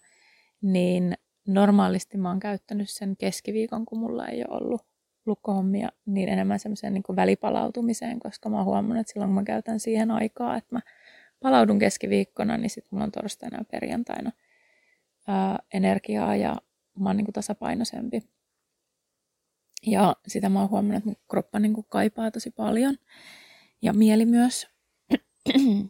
niin 0.61 1.17
normaalisti 1.47 2.17
mä 2.17 2.29
oon 2.29 2.39
käyttänyt 2.39 2.89
sen 2.89 3.17
keskiviikon, 3.17 3.85
kun 3.85 3.99
mulla 3.99 4.27
ei 4.27 4.43
ole 4.47 4.57
ollut 4.61 4.81
lukkohommia, 5.25 5.89
niin 6.05 6.29
enemmän 6.29 6.59
semmoiseen 6.59 6.93
niin 6.93 7.03
välipalautumiseen, 7.15 8.19
koska 8.19 8.49
mä 8.49 8.57
oon 8.57 8.65
huomannut, 8.65 8.97
että 8.97 9.13
silloin 9.13 9.29
kun 9.29 9.35
mä 9.35 9.43
käytän 9.43 9.79
siihen 9.79 10.11
aikaa, 10.11 10.57
että 10.57 10.75
mä 10.75 10.81
palaudun 11.39 11.79
keskiviikkona, 11.79 12.57
niin 12.57 12.69
sitten 12.69 12.89
mulla 12.91 13.03
on 13.03 13.11
torstaina 13.11 13.57
ja 13.57 13.65
perjantaina 13.71 14.31
ää, 15.27 15.59
energiaa 15.73 16.35
ja 16.35 16.55
mä 16.99 17.09
oon 17.09 17.17
niin 17.17 17.25
kuin 17.25 17.33
tasapainoisempi. 17.33 18.21
Ja 19.85 20.15
sitä 20.27 20.49
mä 20.49 20.59
oon 20.59 20.69
huomannut, 20.69 20.97
että 20.97 21.09
mun 21.09 21.15
kroppa 21.29 21.59
niin 21.59 21.73
kuin 21.73 21.85
kaipaa 21.89 22.31
tosi 22.31 22.51
paljon. 22.51 22.97
Ja 23.81 23.93
mieli 23.93 24.25
myös. 24.25 24.67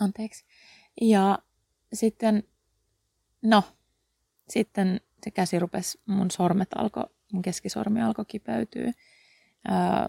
Anteeksi. 0.00 0.44
Ja 1.00 1.38
sitten, 1.92 2.44
no, 3.42 3.62
sitten 4.50 5.00
se 5.24 5.30
käsi 5.30 5.58
rupesi, 5.58 6.00
mun 6.06 6.30
sormet 6.30 6.68
alkoi, 6.78 7.04
mun 7.32 7.42
keskisormi 7.42 8.02
alkoi 8.02 8.24
kipeytyä 8.24 8.92
ää, 9.68 10.06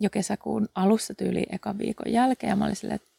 jo 0.00 0.10
kesäkuun 0.10 0.68
alussa 0.74 1.14
tyyli 1.14 1.46
eka 1.50 1.78
viikon 1.78 2.12
jälkeen. 2.12 2.58
Mä 2.58 2.64
olin 2.64 2.76
silleen, 2.76 2.96
että 2.96 3.10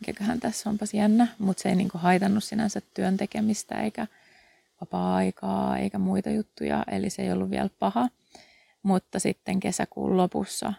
mikäköhän 0.00 0.40
tässä 0.40 0.70
onpas 0.70 0.94
jännä, 0.94 1.28
mutta 1.38 1.62
se 1.62 1.68
ei 1.68 1.76
niinku 1.76 1.98
haitannut 1.98 2.44
sinänsä 2.44 2.80
työn 2.94 3.16
tekemistä 3.16 3.82
eikä 3.82 4.06
vapaa-aikaa 4.80 5.78
eikä 5.78 5.98
muita 5.98 6.30
juttuja, 6.30 6.84
eli 6.90 7.10
se 7.10 7.22
ei 7.22 7.32
ollut 7.32 7.50
vielä 7.50 7.70
paha. 7.78 8.08
Mutta 8.82 9.18
sitten 9.18 9.60
kesäkuun 9.60 10.16
lopussa 10.16 10.72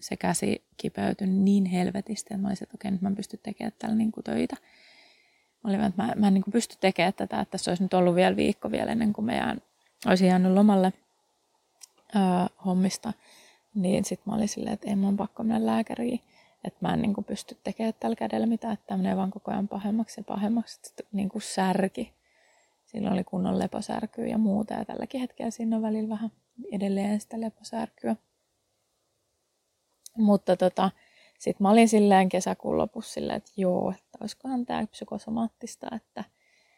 se 0.00 0.16
käsi 0.16 0.64
kipeytyi 0.76 1.26
niin 1.26 1.66
helvetisti, 1.66 2.34
että 2.34 2.42
mä 2.42 2.48
olisin, 2.48 2.64
että 2.64 2.74
okei, 2.74 2.90
nyt 2.90 3.02
mä 3.02 3.08
en 3.08 3.16
pysty 3.16 3.40
tekemään 3.42 3.72
täällä 3.78 3.96
niinku 3.96 4.22
töitä. 4.22 4.56
Mä 5.64 5.70
olin, 5.70 5.80
että 5.80 6.02
mä, 6.02 6.12
mä 6.16 6.28
en 6.28 6.34
niin 6.34 6.44
pysty 6.52 6.76
tekemään 6.80 7.14
tätä, 7.14 7.40
että 7.40 7.50
tässä 7.50 7.70
olisi 7.70 7.82
nyt 7.82 7.94
ollut 7.94 8.14
vielä 8.14 8.36
viikko 8.36 8.70
vielä 8.70 8.92
ennen 8.92 9.12
kuin 9.12 9.24
mä 9.24 9.34
jään, 9.34 9.62
olisin 10.06 10.28
jäänyt 10.28 10.52
lomalle 10.52 10.92
ää, 12.14 12.48
hommista. 12.64 13.12
Niin 13.74 14.04
sitten 14.04 14.30
mä 14.30 14.36
olin 14.36 14.48
silleen, 14.48 14.74
että 14.74 14.88
ei 14.88 14.96
mun 14.96 15.16
pakko 15.16 15.42
mennä 15.42 15.66
lääkäriin. 15.66 16.20
Että 16.64 16.78
mä 16.80 16.94
en 16.94 17.02
niin 17.02 17.24
pysty 17.26 17.56
tekemään 17.64 17.94
tällä 18.00 18.16
kädellä 18.16 18.46
mitään, 18.46 18.72
että 18.72 18.86
tämä 18.86 18.98
menee 18.98 19.16
vaan 19.16 19.30
koko 19.30 19.50
ajan 19.50 19.68
pahemmaksi 19.68 20.20
ja 20.20 20.24
pahemmaksi. 20.24 20.80
Sitten 20.82 21.06
niin 21.12 21.28
kuin 21.28 21.42
särki. 21.42 22.12
Silloin 22.84 23.12
oli 23.12 23.24
kunnon 23.24 23.58
leposärkyä 23.58 24.26
ja 24.26 24.38
muuta. 24.38 24.74
Ja 24.74 24.84
tälläkin 24.84 25.20
hetkellä 25.20 25.50
siinä 25.50 25.76
on 25.76 25.82
välillä 25.82 26.08
vähän 26.08 26.30
edelleen 26.72 27.20
sitä 27.20 27.40
leposärkyä. 27.40 28.16
Mutta 30.16 30.56
tota, 30.56 30.90
sitten 31.44 31.64
mä 31.64 31.70
olin 31.70 31.88
silleen 31.88 32.28
kesäkuun 32.28 32.78
lopussa 32.78 33.12
silleen, 33.12 33.36
että 33.36 33.52
joo, 33.56 33.90
että 33.90 34.18
olisikohan 34.20 34.66
tämä 34.66 34.86
psykosomaattista, 34.86 35.86
että 35.96 36.24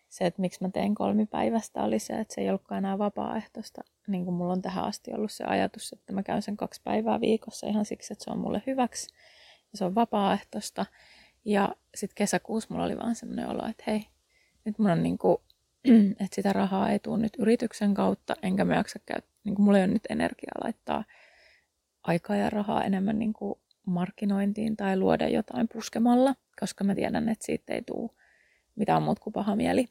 se, 0.08 0.26
että 0.26 0.40
miksi 0.40 0.62
mä 0.62 0.68
tein 0.68 0.94
kolmipäivästä, 0.94 1.82
oli 1.82 1.98
se, 1.98 2.20
että 2.20 2.34
se 2.34 2.40
ei 2.40 2.48
ollutkaan 2.48 2.78
enää 2.78 2.98
vapaaehtoista. 2.98 3.80
Niin 4.06 4.24
kuin 4.24 4.34
mulla 4.34 4.52
on 4.52 4.62
tähän 4.62 4.84
asti 4.84 5.12
ollut 5.12 5.32
se 5.32 5.44
ajatus, 5.44 5.92
että 5.92 6.12
mä 6.12 6.22
käyn 6.22 6.42
sen 6.42 6.56
kaksi 6.56 6.80
päivää 6.84 7.20
viikossa 7.20 7.66
ihan 7.66 7.84
siksi, 7.84 8.12
että 8.12 8.24
se 8.24 8.30
on 8.30 8.38
mulle 8.38 8.62
hyväksi 8.66 9.08
ja 9.72 9.78
se 9.78 9.84
on 9.84 9.94
vapaaehtoista. 9.94 10.86
Ja 11.44 11.76
sitten 11.94 12.14
kesäkuussa 12.14 12.68
mulla 12.70 12.84
oli 12.84 12.96
vaan 12.96 13.14
semmoinen 13.14 13.48
olo, 13.48 13.66
että 13.66 13.84
hei, 13.86 14.06
nyt 14.64 14.78
mun 14.78 14.90
on 14.90 15.02
niin 15.02 15.18
kuin, 15.18 15.36
että 16.20 16.34
sitä 16.34 16.52
rahaa 16.52 16.90
ei 16.90 16.98
tule 16.98 17.18
nyt 17.18 17.32
yrityksen 17.38 17.94
kautta, 17.94 18.36
enkä 18.42 18.64
mä 18.64 18.74
jaksa 18.74 18.98
käyttää, 19.06 19.40
niin 19.44 19.54
kuin 19.54 19.64
mulla 19.64 19.78
ei 19.78 19.84
ole 19.84 19.92
nyt 19.92 20.06
energiaa 20.10 20.64
laittaa 20.64 21.04
aikaa 22.02 22.36
ja 22.36 22.50
rahaa 22.50 22.84
enemmän 22.84 23.18
niin 23.18 23.32
kuin 23.32 23.58
markkinointiin 23.86 24.76
tai 24.76 24.96
luoda 24.96 25.28
jotain 25.28 25.68
puskemalla, 25.72 26.34
koska 26.60 26.84
mä 26.84 26.94
tiedän, 26.94 27.28
että 27.28 27.46
siitä 27.46 27.74
ei 27.74 27.82
tule 27.82 28.10
mitään 28.76 29.02
muuta 29.02 29.20
kuin 29.20 29.32
paha 29.32 29.56
mieli. 29.56 29.88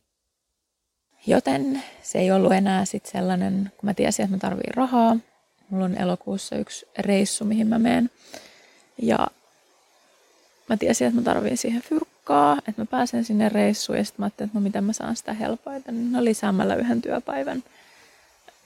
Joten 1.28 1.84
se 2.02 2.20
ei 2.20 2.32
ollut 2.32 2.54
enää 2.54 2.86
sitten 2.86 3.12
sellainen, 3.12 3.72
kun 3.78 3.88
mä 3.88 3.94
tiesin, 3.94 4.24
että 4.24 4.36
mä 4.36 4.40
tarviin 4.40 4.74
rahaa. 4.74 5.18
Mulla 5.70 5.86
on 5.86 5.98
elokuussa 5.98 6.56
yksi 6.56 6.88
reissu, 7.00 7.46
mihin 7.46 7.68
mä 7.68 7.80
menen. 7.80 8.10
Ja 9.02 9.28
mä 10.70 10.78
tiesin, 10.78 11.08
että 11.08 11.20
mä 11.20 11.24
tarviin 11.24 11.58
siihen 11.58 11.82
fyrkkaa, 11.82 12.58
että 12.58 12.82
mä 12.82 12.86
pääsen 12.86 13.26
sinne 13.26 13.50
reissuun. 13.50 13.98
Ja 13.98 14.04
sitten 14.04 14.22
mä 14.22 14.26
ajattelin, 14.26 14.50
että 14.50 14.60
no 14.60 14.64
miten 14.64 14.84
mä 14.84 14.94
saan 14.94 15.16
sitä 15.16 15.34
helpoita. 15.34 15.92
No 15.92 16.24
lisäämällä 16.24 16.76
yhden 16.76 17.02
työpäivän 17.02 17.64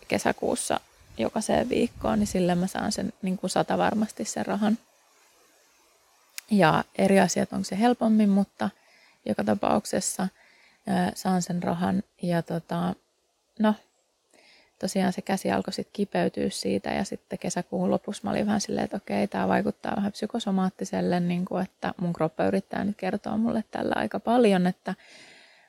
kesäkuussa 0.08 0.80
jokaiseen 1.18 1.70
viikkoon, 1.70 2.20
niin 2.20 2.28
sillä 2.28 2.56
mä 2.56 2.68
saan 2.68 2.92
sen 2.92 3.14
niin 3.22 3.38
kuin 3.38 3.50
sata 3.50 3.78
varmasti 3.78 4.26
sen 4.26 4.46
rahan. 4.46 4.78
Ja 6.52 6.84
eri 6.98 7.20
asiat 7.20 7.54
on 7.54 7.66
se 7.66 7.80
helpommin, 7.80 8.30
mutta 8.30 8.70
joka 9.26 9.44
tapauksessa 9.44 10.28
ää, 10.88 11.12
saan 11.16 11.42
sen 11.42 11.64
rahan. 11.64 12.04
Ja 12.22 12.42
tota, 12.42 12.96
no, 13.60 13.76
tosiaan 14.80 15.14
se 15.14 15.22
käsi 15.22 15.52
alkoi 15.52 15.74
sitten 15.74 15.94
kipeytyä 15.94 16.50
siitä 16.50 16.90
ja 16.90 17.04
sitten 17.04 17.40
kesäkuun 17.40 17.92
lopussa 17.92 18.22
mä 18.24 18.32
olin 18.32 18.46
vähän 18.46 18.62
silleen, 18.62 18.84
että 18.84 18.98
okei, 18.98 19.28
tämä 19.28 19.48
vaikuttaa 19.48 19.96
vähän 19.96 20.12
psykosomaattiselle, 20.12 21.20
niin 21.20 21.46
kuin, 21.46 21.64
että 21.64 21.94
mun 21.98 22.14
kroppa 22.14 22.46
yrittää 22.46 22.84
nyt 22.84 22.98
kertoa 22.98 23.38
mulle 23.38 23.64
tällä 23.72 23.94
aika 23.96 24.20
paljon, 24.20 24.68
että 24.68 24.96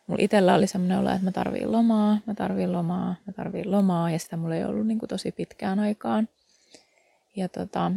mulla 0.06 0.22
itsellä 0.22 0.54
oli 0.54 0.66
semmoinen 0.66 0.99
olo, 0.99 1.10
että 1.10 1.25
mä 1.25 1.32
tarviin 1.32 1.72
lomaa, 1.72 2.18
mä 2.26 2.34
tarviin 2.34 2.72
lomaa, 2.72 3.14
mä 3.26 3.32
tarviin 3.32 3.70
lomaa 3.70 4.10
ja 4.10 4.18
sitä 4.18 4.37
mulla 4.37 4.54
ei 4.54 4.64
ollut 4.64 4.87
niin 4.87 4.99
kuin 4.99 5.08
tosi 5.08 5.32
pitkään 5.32 5.78
aikaan. 5.78 6.28
Ja 7.37 7.49
tota, 7.49 7.92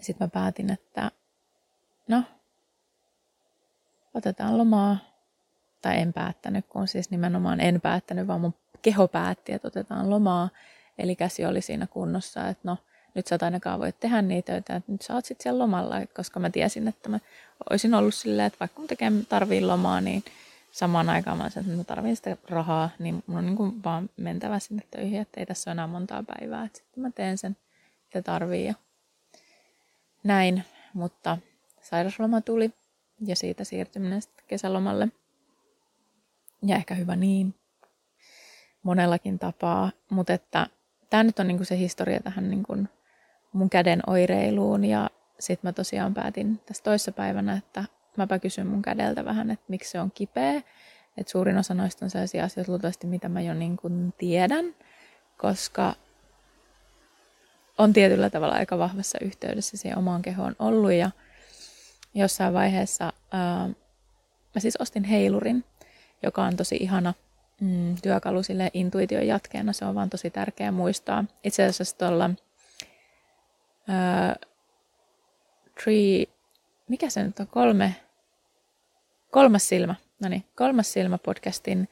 sitten 0.00 0.24
mä 0.26 0.28
päätin, 0.28 0.70
että 0.70 1.10
no, 2.08 2.22
otetaan 4.14 4.58
lomaa. 4.58 4.98
Tai 5.82 6.00
en 6.00 6.12
päättänyt, 6.12 6.66
kun 6.68 6.88
siis 6.88 7.10
nimenomaan 7.10 7.60
en 7.60 7.80
päättänyt, 7.80 8.26
vaan 8.26 8.40
mun 8.40 8.54
keho 8.82 9.08
päätti, 9.08 9.52
että 9.52 9.68
otetaan 9.68 10.10
lomaa. 10.10 10.48
Eli 10.98 11.16
käsi 11.16 11.44
oli 11.44 11.60
siinä 11.60 11.86
kunnossa, 11.86 12.48
että 12.48 12.60
no, 12.64 12.78
nyt 13.14 13.26
sä 13.26 13.34
et 13.34 13.42
ainakaan 13.42 13.80
voi 13.80 13.92
tehdä 13.92 14.22
niitä 14.22 14.52
töitä, 14.52 14.76
että 14.76 14.92
nyt 14.92 15.02
sä 15.02 15.14
oot 15.14 15.24
sitten 15.24 15.42
siellä 15.42 15.58
lomalla, 15.58 15.96
koska 16.16 16.40
mä 16.40 16.50
tiesin, 16.50 16.88
että 16.88 17.08
mä 17.08 17.18
olisin 17.70 17.94
ollut 17.94 18.14
silleen, 18.14 18.46
että 18.46 18.60
vaikka 18.60 18.80
mun 18.80 18.88
tekee, 18.88 19.12
tarvii 19.28 19.60
lomaa, 19.60 20.00
niin 20.00 20.24
samaan 20.72 21.08
aikaan 21.08 21.38
mä 21.38 21.50
sanoin, 21.50 21.70
että 21.70 21.80
mä 21.80 21.96
tarvin 21.96 22.16
sitä 22.16 22.36
rahaa, 22.48 22.90
niin 22.98 23.24
mun 23.26 23.38
on 23.38 23.46
niin 23.46 23.56
kuin 23.56 23.84
vaan 23.84 24.10
mentävä 24.16 24.58
sinne 24.58 24.82
töihin, 24.90 25.20
että 25.20 25.40
ei 25.40 25.46
tässä 25.46 25.70
ole 25.70 25.72
enää 25.72 25.86
montaa 25.86 26.22
päivää, 26.22 26.64
että 26.64 26.78
sitten 26.78 27.02
mä 27.02 27.10
teen 27.10 27.38
sen, 27.38 27.56
mitä 28.04 28.22
tarvii 28.22 28.66
ja 28.66 28.74
näin, 30.26 30.64
mutta 30.94 31.38
sairasloma 31.80 32.40
tuli 32.40 32.70
ja 33.20 33.36
siitä 33.36 33.64
siirtyminen 33.64 34.22
sitten 34.22 34.44
kesälomalle. 34.48 35.08
Ja 36.62 36.76
ehkä 36.76 36.94
hyvä 36.94 37.16
niin, 37.16 37.54
monellakin 38.82 39.38
tapaa, 39.38 39.90
mutta 40.10 40.32
että 40.32 40.66
tämä 41.10 41.24
nyt 41.24 41.38
on 41.38 41.48
niinku 41.48 41.64
se 41.64 41.78
historia 41.78 42.20
tähän 42.20 42.50
niinku 42.50 42.76
mun 43.52 43.70
käden 43.70 44.00
oireiluun 44.06 44.84
ja 44.84 45.10
sitten 45.38 45.68
mä 45.68 45.72
tosiaan 45.72 46.14
päätin 46.14 46.58
tässä 46.66 46.82
toissa 46.82 47.12
päivänä, 47.12 47.56
että 47.56 47.84
mäpä 48.16 48.38
kysyn 48.38 48.66
mun 48.66 48.82
kädeltä 48.82 49.24
vähän, 49.24 49.50
että 49.50 49.64
miksi 49.68 49.90
se 49.90 50.00
on 50.00 50.10
kipeä. 50.10 50.62
Että 51.16 51.30
suurin 51.32 51.58
osa 51.58 51.74
noista 51.74 52.04
on 52.04 52.10
sellaisia 52.10 52.44
asioita 52.44 52.72
luultavasti, 52.72 53.06
mitä 53.06 53.28
mä 53.28 53.40
jo 53.40 53.54
niin 53.54 53.76
kuin 53.76 54.14
tiedän, 54.18 54.74
koska 55.36 55.94
on 57.78 57.92
tietyllä 57.92 58.30
tavalla 58.30 58.54
aika 58.54 58.78
vahvassa 58.78 59.18
yhteydessä 59.22 59.76
siihen 59.76 59.98
omaan 59.98 60.22
kehoon 60.22 60.56
ollut 60.58 60.92
ja 60.92 61.10
jossain 62.14 62.54
vaiheessa 62.54 63.12
ää, 63.32 63.68
mä 64.54 64.60
siis 64.60 64.76
ostin 64.76 65.04
heilurin, 65.04 65.64
joka 66.22 66.42
on 66.44 66.56
tosi 66.56 66.76
ihana 66.80 67.14
mm, 67.60 67.96
työkalu 68.02 68.42
sille 68.42 68.70
intuition 68.74 69.26
jatkeena. 69.26 69.72
Se 69.72 69.84
on 69.84 69.94
vaan 69.94 70.10
tosi 70.10 70.30
tärkeää 70.30 70.72
muistaa. 70.72 71.24
Itse 71.44 71.64
asiassa 71.64 71.98
tuolla 71.98 72.30
Tree, 75.84 76.26
mikä 76.88 77.10
se 77.10 77.22
nyt 77.22 77.40
on, 77.40 77.46
kolme, 77.46 77.96
kolmas 79.30 79.68
silmä, 79.68 79.94
No 80.22 80.28
niin, 80.28 80.44
kolmas 80.54 80.92
silmä 80.92 81.18
podcastin, 81.18 81.88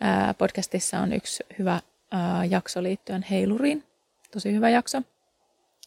ää, 0.00 0.34
podcastissa 0.34 0.98
on 0.98 1.12
yksi 1.12 1.44
hyvä 1.58 1.80
ää, 2.10 2.44
jakso 2.44 2.82
liittyen 2.82 3.26
heiluriin. 3.30 3.84
Tosi 4.30 4.52
hyvä 4.52 4.70
jakso. 4.70 5.02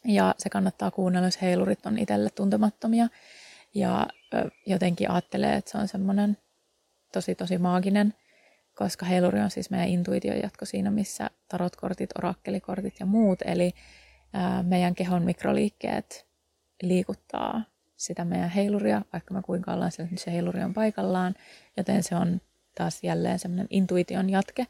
Ja 0.05 0.35
se 0.37 0.49
kannattaa 0.49 0.91
kuunnella, 0.91 1.27
jos 1.27 1.41
heilurit 1.41 1.85
on 1.85 1.99
itselle 1.99 2.29
tuntemattomia. 2.29 3.07
Ja 3.73 4.07
jotenkin 4.65 5.11
ajattelee, 5.11 5.55
että 5.55 5.71
se 5.71 5.77
on 5.77 5.87
semmoinen 5.87 6.37
tosi 7.13 7.35
tosi 7.35 7.57
maaginen, 7.57 8.13
koska 8.75 9.05
heiluri 9.05 9.39
on 9.39 9.51
siis 9.51 9.69
meidän 9.69 9.89
intuition 9.89 10.39
jatko 10.43 10.65
siinä, 10.65 10.91
missä 10.91 11.29
tarotkortit, 11.47 12.09
orakkelikortit 12.17 12.93
ja 12.99 13.05
muut. 13.05 13.39
Eli 13.45 13.73
meidän 14.63 14.95
kehon 14.95 15.23
mikroliikkeet 15.23 16.25
liikuttaa 16.81 17.61
sitä 17.97 18.25
meidän 18.25 18.49
heiluria, 18.49 19.01
vaikka 19.13 19.33
me 19.33 19.41
kuinka 19.41 19.73
ollaan 19.73 19.91
sillä, 19.91 20.09
että 20.11 20.23
se 20.23 20.31
heiluri 20.31 20.63
on 20.63 20.73
paikallaan, 20.73 21.35
joten 21.77 22.03
se 22.03 22.15
on 22.15 22.41
taas 22.77 23.03
jälleen 23.03 23.39
semmoinen 23.39 23.67
intuition 23.69 24.29
jatke, 24.29 24.67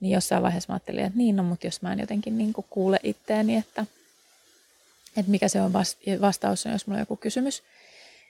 niin 0.00 0.10
jossain 0.10 0.42
vaiheessa 0.42 0.72
mä 0.72 0.74
ajattelin, 0.74 1.04
että 1.04 1.18
niin, 1.18 1.36
no, 1.36 1.42
mutta 1.42 1.66
jos 1.66 1.82
mä 1.82 1.92
en 1.92 1.98
jotenkin 1.98 2.38
niin 2.38 2.52
kuule 2.70 2.98
itteeni, 3.02 3.56
että, 3.56 3.86
että 5.16 5.30
mikä 5.30 5.48
se 5.48 5.60
on 5.60 5.72
vastaus, 6.20 6.64
jos 6.64 6.86
mulla 6.86 6.96
on 6.96 7.02
joku 7.02 7.16
kysymys, 7.16 7.62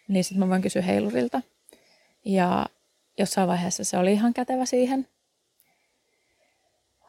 niin 0.08 0.24
sitten 0.24 0.38
mä 0.38 0.48
voin 0.48 0.62
kysyä 0.62 0.82
heilurilta. 0.82 1.42
Ja 2.24 2.66
jossain 3.18 3.48
vaiheessa 3.48 3.84
se 3.84 3.98
oli 3.98 4.12
ihan 4.12 4.34
kätevä 4.34 4.66
siihen, 4.66 5.08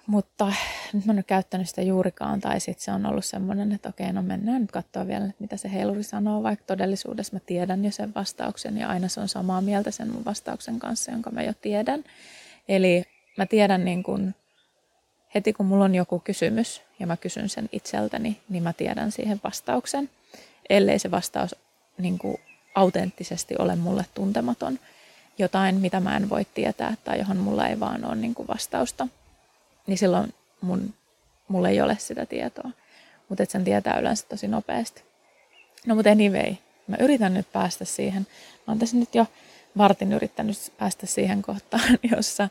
mutta 0.07 0.53
nyt 0.93 1.05
mä 1.05 1.13
en 1.13 1.17
ole 1.17 1.23
käyttänyt 1.23 1.69
sitä 1.69 1.81
juurikaan, 1.81 2.41
tai 2.41 2.59
sitten 2.59 2.83
se 2.83 2.91
on 2.91 3.05
ollut 3.05 3.25
semmoinen, 3.25 3.71
että 3.71 3.89
okei, 3.89 4.13
no 4.13 4.21
mennään 4.21 4.61
nyt 4.61 4.71
katsoa 4.71 5.07
vielä, 5.07 5.25
että 5.25 5.35
mitä 5.39 5.57
se 5.57 5.73
heiluri 5.73 6.03
sanoo, 6.03 6.43
vaikka 6.43 6.65
todellisuudessa 6.65 7.33
mä 7.33 7.39
tiedän 7.39 7.85
jo 7.85 7.91
sen 7.91 8.13
vastauksen, 8.15 8.77
ja 8.77 8.89
aina 8.89 9.07
se 9.07 9.19
on 9.19 9.27
samaa 9.27 9.61
mieltä 9.61 9.91
sen 9.91 10.09
mun 10.09 10.25
vastauksen 10.25 10.79
kanssa, 10.79 11.11
jonka 11.11 11.31
mä 11.31 11.43
jo 11.43 11.53
tiedän. 11.61 12.03
Eli 12.67 13.03
mä 13.37 13.45
tiedän 13.45 13.85
niin 13.85 14.03
kun, 14.03 14.33
heti 15.35 15.53
kun 15.53 15.65
mulla 15.65 15.85
on 15.85 15.95
joku 15.95 16.19
kysymys, 16.19 16.81
ja 16.99 17.07
mä 17.07 17.17
kysyn 17.17 17.49
sen 17.49 17.69
itseltäni, 17.71 18.41
niin 18.49 18.63
mä 18.63 18.73
tiedän 18.73 19.11
siihen 19.11 19.41
vastauksen, 19.43 20.09
ellei 20.69 20.99
se 20.99 21.11
vastaus 21.11 21.55
niin 21.97 22.19
kuin, 22.19 22.37
autenttisesti 22.75 23.55
ole 23.59 23.75
mulle 23.75 24.05
tuntematon, 24.13 24.79
jotain, 25.37 25.75
mitä 25.75 25.99
mä 25.99 26.17
en 26.17 26.29
voi 26.29 26.45
tietää, 26.53 26.95
tai 27.03 27.19
johon 27.19 27.37
mulla 27.37 27.67
ei 27.67 27.79
vaan 27.79 28.05
ole 28.05 28.15
niin 28.15 28.35
kuin, 28.35 28.47
vastausta 28.47 29.07
niin 29.87 29.97
silloin 29.97 30.33
mun, 30.61 30.93
mulla 31.47 31.69
ei 31.69 31.81
ole 31.81 31.97
sitä 31.99 32.25
tietoa. 32.25 32.71
Mutta 33.29 33.45
sen 33.47 33.63
tietää 33.63 33.99
yleensä 33.99 34.25
tosi 34.29 34.47
nopeasti. 34.47 35.03
No 35.85 35.95
mutta 35.95 36.11
anyway, 36.11 36.55
mä 36.87 36.95
yritän 36.99 37.33
nyt 37.33 37.51
päästä 37.51 37.85
siihen. 37.85 38.27
Mä 38.67 38.71
oon 38.71 38.79
tässä 38.79 38.97
nyt 38.97 39.15
jo 39.15 39.27
vartin 39.77 40.13
yrittänyt 40.13 40.57
päästä 40.77 41.05
siihen 41.05 41.41
kohtaan, 41.41 41.97
jossa, 42.15 42.49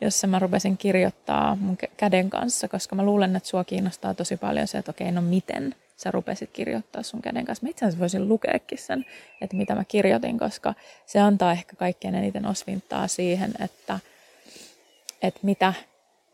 jossa 0.00 0.26
mä 0.26 0.38
rupesin 0.38 0.76
kirjoittaa 0.76 1.56
mun 1.60 1.76
käden 1.96 2.30
kanssa, 2.30 2.68
koska 2.68 2.96
mä 2.96 3.02
luulen, 3.02 3.36
että 3.36 3.48
sua 3.48 3.64
kiinnostaa 3.64 4.14
tosi 4.14 4.36
paljon 4.36 4.68
se, 4.68 4.78
että 4.78 4.90
okei, 4.90 5.12
no 5.12 5.22
miten 5.22 5.74
sä 5.96 6.10
rupesit 6.10 6.50
kirjoittaa 6.52 7.02
sun 7.02 7.22
käden 7.22 7.44
kanssa. 7.44 7.66
Mä 7.66 7.70
itse 7.70 7.84
asiassa 7.84 8.00
voisin 8.00 8.28
lukeekin 8.28 8.78
sen, 8.78 9.06
että 9.40 9.56
mitä 9.56 9.74
mä 9.74 9.84
kirjoitin, 9.84 10.38
koska 10.38 10.74
se 11.06 11.20
antaa 11.20 11.52
ehkä 11.52 11.76
kaikkein 11.76 12.14
eniten 12.14 12.46
osvintaa 12.46 13.08
siihen, 13.08 13.54
että, 13.60 13.98
että 15.22 15.40
mitä 15.42 15.74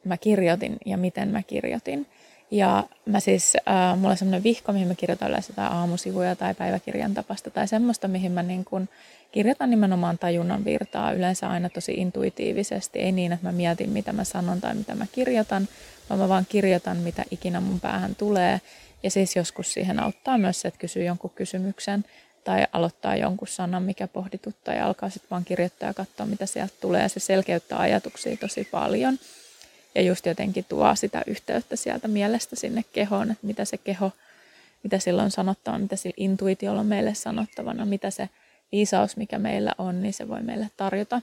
mä 0.04 0.16
kirjoitin 0.16 0.76
ja 0.86 0.96
miten 0.96 1.28
mä 1.28 1.42
kirjoitin. 1.42 2.06
Ja 2.50 2.84
mä 3.06 3.20
siis, 3.20 3.56
äh, 3.56 3.98
mulla 3.98 4.10
on 4.10 4.16
semmoinen 4.16 4.44
vihko, 4.44 4.72
mihin 4.72 4.88
mä 4.88 4.94
kirjoitan 4.94 5.28
yleensä 5.28 5.52
jotain 5.52 5.72
aamusivuja 5.72 6.36
tai 6.36 6.54
päiväkirjan 6.54 7.14
tapasta 7.14 7.50
tai 7.50 7.68
semmoista, 7.68 8.08
mihin 8.08 8.32
mä 8.32 8.42
niin 8.42 8.64
kun 8.64 8.88
kirjoitan 9.32 9.70
nimenomaan 9.70 10.18
tajunnan 10.18 10.64
virtaa 10.64 11.12
yleensä 11.12 11.48
aina 11.48 11.68
tosi 11.68 11.92
intuitiivisesti. 11.92 12.98
Ei 12.98 13.12
niin, 13.12 13.32
että 13.32 13.46
mä 13.46 13.52
mietin, 13.52 13.90
mitä 13.90 14.12
mä 14.12 14.24
sanon 14.24 14.60
tai 14.60 14.74
mitä 14.74 14.94
mä 14.94 15.06
kirjoitan, 15.12 15.68
vaan 16.10 16.20
mä 16.20 16.28
vaan 16.28 16.46
kirjoitan, 16.48 16.96
mitä 16.96 17.24
ikinä 17.30 17.60
mun 17.60 17.80
päähän 17.80 18.14
tulee. 18.14 18.60
Ja 19.02 19.10
siis 19.10 19.36
joskus 19.36 19.72
siihen 19.72 20.00
auttaa 20.00 20.38
myös 20.38 20.60
se, 20.60 20.68
että 20.68 20.80
kysyy 20.80 21.04
jonkun 21.04 21.30
kysymyksen 21.30 22.04
tai 22.44 22.66
aloittaa 22.72 23.16
jonkun 23.16 23.48
sanan, 23.48 23.82
mikä 23.82 24.08
pohdituttaa 24.08 24.74
ja 24.74 24.86
alkaa 24.86 25.10
sitten 25.10 25.30
vaan 25.30 25.44
kirjoittaa 25.44 25.88
ja 25.88 25.94
katsoa, 25.94 26.26
mitä 26.26 26.46
sieltä 26.46 26.74
tulee. 26.80 27.08
Se 27.08 27.20
selkeyttää 27.20 27.78
ajatuksia 27.78 28.36
tosi 28.36 28.68
paljon 28.70 29.18
ja 29.94 30.02
just 30.02 30.26
jotenkin 30.26 30.64
tuo 30.68 30.94
sitä 30.94 31.22
yhteyttä 31.26 31.76
sieltä 31.76 32.08
mielestä 32.08 32.56
sinne 32.56 32.84
kehoon, 32.92 33.30
että 33.30 33.46
mitä 33.46 33.64
se 33.64 33.76
keho, 33.76 34.12
mitä 34.82 34.98
sillä 34.98 35.22
on 35.22 35.30
sanottava, 35.30 35.78
mitä 35.78 35.96
sillä 35.96 36.14
intuitiolla 36.16 36.80
on 36.80 36.86
meille 36.86 37.14
sanottavana, 37.14 37.84
mitä 37.84 38.10
se 38.10 38.28
viisaus, 38.72 39.16
mikä 39.16 39.38
meillä 39.38 39.74
on, 39.78 40.02
niin 40.02 40.14
se 40.14 40.28
voi 40.28 40.42
meille 40.42 40.70
tarjota. 40.76 41.22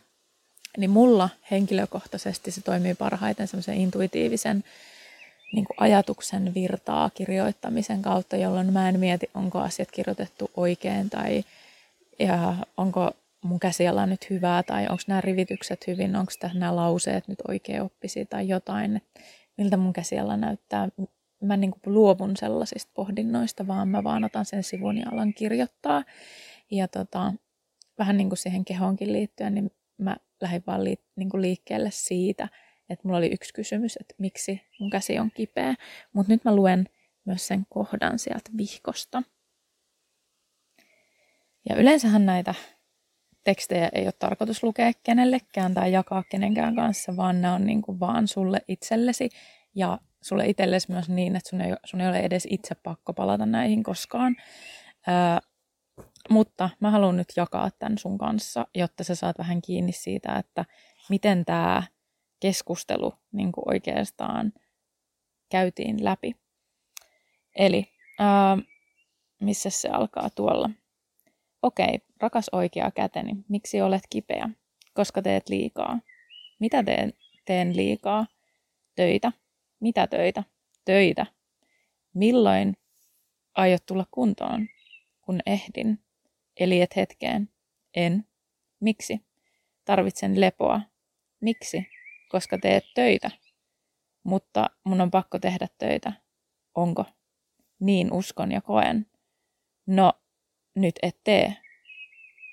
Niin 0.77 0.89
mulla 0.89 1.29
henkilökohtaisesti 1.51 2.51
se 2.51 2.61
toimii 2.61 2.95
parhaiten 2.95 3.47
semmoisen 3.47 3.77
intuitiivisen 3.77 4.63
niin 5.53 5.65
kuin 5.65 5.77
ajatuksen 5.79 6.53
virtaa 6.53 7.09
kirjoittamisen 7.09 8.01
kautta, 8.01 8.37
jolloin 8.37 8.73
mä 8.73 8.89
en 8.89 8.99
mieti, 8.99 9.29
onko 9.33 9.59
asiat 9.59 9.91
kirjoitettu 9.91 10.51
oikein 10.57 11.09
tai 11.09 11.43
ja 12.19 12.55
onko 12.77 13.11
mun 13.43 13.59
käsiala 13.59 14.05
nyt 14.05 14.29
hyvää 14.29 14.63
tai 14.63 14.83
onko 14.83 15.03
nämä 15.07 15.21
rivitykset 15.21 15.87
hyvin, 15.87 16.15
onko 16.15 16.31
nämä 16.53 16.75
lauseet 16.75 17.27
nyt 17.27 17.39
oikein 17.47 17.81
oppisi 17.81 18.25
tai 18.25 18.47
jotain, 18.47 19.01
miltä 19.57 19.77
mun 19.77 19.93
käsiala 19.93 20.37
näyttää. 20.37 20.89
Mä 21.41 21.57
niin 21.57 21.71
kuin 21.71 21.93
luovun 21.93 22.37
sellaisista 22.37 22.91
pohdinnoista, 22.93 23.67
vaan 23.67 23.87
mä 23.87 24.03
vaan 24.03 24.23
otan 24.23 24.45
sen 24.45 24.63
sivun 24.63 24.97
ja 24.97 25.05
alan 25.11 25.33
kirjoittaa. 25.33 26.03
Ja 26.71 26.87
tota, 26.87 27.33
vähän 27.97 28.17
niin 28.17 28.29
kuin 28.29 28.37
siihen 28.37 28.65
kehoonkin 28.65 29.13
liittyen, 29.13 29.53
niin 29.53 29.71
mä 29.97 30.17
lähdin 30.41 30.63
vaan 30.67 30.83
li, 30.83 30.95
niin 31.15 31.29
kuin 31.29 31.41
liikkeelle 31.41 31.91
siitä, 31.91 32.49
että 32.89 33.01
mulla 33.07 33.17
oli 33.17 33.33
yksi 33.33 33.53
kysymys, 33.53 33.97
että 34.01 34.15
miksi 34.17 34.61
mun 34.79 34.89
käsi 34.89 35.19
on 35.19 35.31
kipeä. 35.31 35.75
Mutta 36.13 36.33
nyt 36.33 36.43
mä 36.43 36.55
luen 36.55 36.89
myös 37.25 37.47
sen 37.47 37.65
kohdan 37.69 38.19
sieltä 38.19 38.51
vihkosta. 38.57 39.23
Ja 41.69 41.75
yleensähän 41.75 42.25
näitä 42.25 42.55
tekstejä 43.43 43.89
ei 43.93 44.03
ole 44.03 44.11
tarkoitus 44.11 44.63
lukea 44.63 44.91
kenellekään 45.03 45.73
tai 45.73 45.91
jakaa 45.91 46.23
kenenkään 46.23 46.75
kanssa, 46.75 47.17
vaan 47.17 47.41
ne 47.41 47.51
on 47.51 47.65
niin 47.65 47.81
kuin 47.81 47.99
vaan 47.99 48.27
sulle 48.27 48.61
itsellesi 48.67 49.29
ja 49.75 49.99
sulle 50.21 50.47
itsellesi 50.47 50.91
myös 50.91 51.09
niin, 51.09 51.35
että 51.35 51.49
sun 51.49 51.61
ei, 51.61 51.73
sun 51.85 52.01
ei 52.01 52.07
ole 52.07 52.19
edes 52.19 52.47
itse 52.49 52.75
pakko 52.75 53.13
palata 53.13 53.45
näihin 53.45 53.83
koskaan. 53.83 54.35
Ää, 55.07 55.41
mutta 56.29 56.69
mä 56.79 56.91
haluan 56.91 57.17
nyt 57.17 57.27
jakaa 57.35 57.69
tämän 57.79 57.97
sun 57.97 58.17
kanssa, 58.17 58.67
jotta 58.75 59.03
sä 59.03 59.15
saat 59.15 59.37
vähän 59.37 59.61
kiinni 59.61 59.91
siitä, 59.91 60.35
että 60.35 60.65
miten 61.09 61.45
tämä 61.45 61.83
keskustelu 62.39 63.13
niin 63.31 63.51
kuin 63.51 63.69
oikeastaan 63.69 64.53
käytiin 65.49 66.03
läpi. 66.03 66.35
Eli 67.55 67.85
ää, 68.19 68.57
missä 69.41 69.69
se 69.69 69.89
alkaa 69.89 70.29
tuolla? 70.29 70.69
Okei, 71.61 71.99
rakas 72.21 72.49
oikea 72.51 72.91
käteni, 72.91 73.35
miksi 73.49 73.81
olet 73.81 74.03
kipeä? 74.09 74.49
Koska 74.93 75.21
teet 75.21 75.49
liikaa. 75.49 75.99
Mitä 76.59 76.83
teen? 76.83 77.13
Teen 77.45 77.75
liikaa. 77.75 78.25
Töitä. 78.95 79.31
Mitä 79.79 80.07
töitä? 80.07 80.43
Töitä. 80.85 81.25
Milloin 82.13 82.73
aiot 83.55 83.85
tulla 83.85 84.05
kuntoon? 84.11 84.67
Kun 85.21 85.39
ehdin. 85.45 85.99
Eli 86.59 86.81
et 86.81 86.95
hetkeen. 86.95 87.49
En. 87.95 88.27
Miksi? 88.79 89.25
Tarvitsen 89.85 90.41
lepoa. 90.41 90.81
Miksi? 91.41 91.87
Koska 92.29 92.57
teet 92.57 92.83
töitä. 92.95 93.31
Mutta 94.23 94.69
mun 94.83 95.01
on 95.01 95.11
pakko 95.11 95.39
tehdä 95.39 95.67
töitä. 95.77 96.13
Onko? 96.75 97.05
Niin 97.79 98.13
uskon 98.13 98.51
ja 98.51 98.61
koen. 98.61 99.05
No, 99.85 100.13
nyt 100.75 100.95
et 101.01 101.19
tee. 101.23 101.57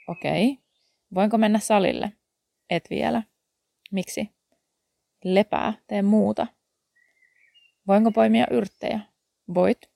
Okei. 0.09 0.51
Okay. 0.51 0.65
Voinko 1.15 1.39
mennä 1.39 1.59
salille? 1.59 2.13
Et 2.71 2.91
vielä. 2.91 3.23
Miksi? 3.91 4.31
Lepää, 5.25 5.73
tee 5.87 6.03
muuta. 6.03 6.47
Voinko 7.87 8.11
poimia 8.11 8.47
yrttejä? 8.51 9.01
Voit. 9.55 9.91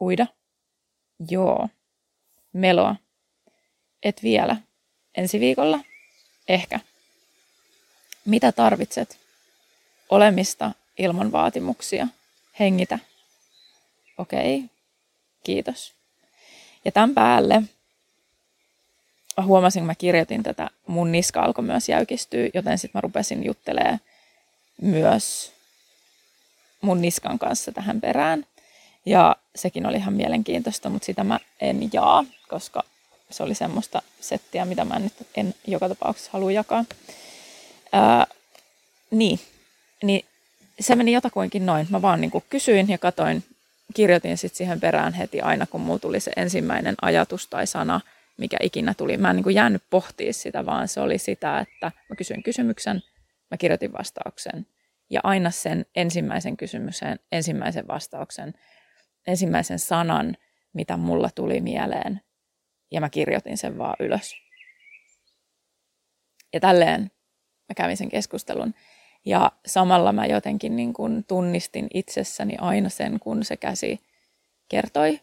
Uida? 0.00 0.26
Joo. 1.30 1.68
Meloa. 2.52 2.96
Et 4.02 4.22
vielä. 4.22 4.56
Ensi 5.14 5.40
viikolla? 5.40 5.80
Ehkä. 6.48 6.80
Mitä 8.24 8.52
tarvitset? 8.52 9.18
Olemista 10.08 10.72
ilman 10.98 11.32
vaatimuksia. 11.32 12.06
Hengitä. 12.60 12.98
Okei. 14.18 14.56
Okay. 14.56 14.68
Kiitos. 15.44 15.92
Ja 16.84 16.92
tämän 16.92 17.14
päälle 17.14 17.62
huomasin, 19.42 19.80
kun 19.80 19.86
mä 19.86 19.94
kirjoitin 19.94 20.42
tätä, 20.42 20.70
mun 20.86 21.12
niska 21.12 21.42
alkoi 21.42 21.64
myös 21.64 21.88
jäykistyä, 21.88 22.48
joten 22.54 22.78
sitten 22.78 22.98
mä 22.98 23.00
rupesin 23.00 23.44
juttelemaan 23.44 24.00
myös 24.82 25.52
mun 26.80 27.02
niskan 27.02 27.38
kanssa 27.38 27.72
tähän 27.72 28.00
perään. 28.00 28.46
Ja 29.06 29.36
sekin 29.56 29.86
oli 29.86 29.96
ihan 29.96 30.14
mielenkiintoista, 30.14 30.88
mutta 30.90 31.06
sitä 31.06 31.24
mä 31.24 31.38
en 31.60 31.90
jaa, 31.92 32.24
koska 32.48 32.84
se 33.30 33.42
oli 33.42 33.54
semmoista 33.54 34.02
settiä, 34.20 34.64
mitä 34.64 34.84
mä 34.84 34.98
nyt 34.98 35.12
en 35.36 35.54
joka 35.66 35.88
tapauksessa 35.88 36.30
halua 36.32 36.52
jakaa. 36.52 36.84
Ää, 37.92 38.26
niin, 39.10 39.40
niin 40.02 40.24
se 40.80 40.94
meni 40.94 41.12
jotakuinkin 41.12 41.66
noin. 41.66 41.86
Mä 41.90 42.02
vaan 42.02 42.20
niin 42.20 42.30
kuin 42.30 42.44
kysyin 42.50 42.88
ja 42.88 42.98
katoin, 42.98 43.44
kirjoitin 43.94 44.38
sitten 44.38 44.56
siihen 44.56 44.80
perään 44.80 45.12
heti 45.12 45.40
aina, 45.40 45.66
kun 45.66 45.80
mulla 45.80 45.98
tuli 45.98 46.20
se 46.20 46.32
ensimmäinen 46.36 46.94
ajatus 47.02 47.46
tai 47.46 47.66
sana, 47.66 48.00
mikä 48.36 48.56
ikinä 48.62 48.94
tuli. 48.94 49.16
Mä 49.16 49.30
en 49.30 49.36
niin 49.36 49.44
kuin 49.44 49.54
jäänyt 49.54 49.82
pohtia 49.90 50.32
sitä, 50.32 50.66
vaan 50.66 50.88
se 50.88 51.00
oli 51.00 51.18
sitä, 51.18 51.58
että 51.58 51.92
mä 52.08 52.16
kysyin 52.16 52.42
kysymyksen, 52.42 53.02
mä 53.50 53.56
kirjoitin 53.56 53.92
vastauksen. 53.92 54.66
Ja 55.10 55.20
aina 55.24 55.50
sen 55.50 55.86
ensimmäisen 55.96 56.56
kysymyksen, 56.56 57.20
ensimmäisen 57.32 57.88
vastauksen, 57.88 58.54
ensimmäisen 59.26 59.78
sanan, 59.78 60.36
mitä 60.72 60.96
mulla 60.96 61.30
tuli 61.34 61.60
mieleen, 61.60 62.20
ja 62.90 63.00
mä 63.00 63.10
kirjoitin 63.10 63.58
sen 63.58 63.78
vaan 63.78 63.96
ylös. 64.00 64.34
Ja 66.52 66.60
tälleen 66.60 67.10
mä 67.68 67.74
kävin 67.76 67.96
sen 67.96 68.08
keskustelun. 68.08 68.74
Ja 69.24 69.52
samalla 69.66 70.12
mä 70.12 70.26
jotenkin 70.26 70.76
niin 70.76 70.92
kuin 70.92 71.24
tunnistin 71.24 71.86
itsessäni 71.94 72.56
aina 72.60 72.88
sen, 72.88 73.20
kun 73.20 73.44
se 73.44 73.56
käsi 73.56 74.00
kertoi 74.68 75.20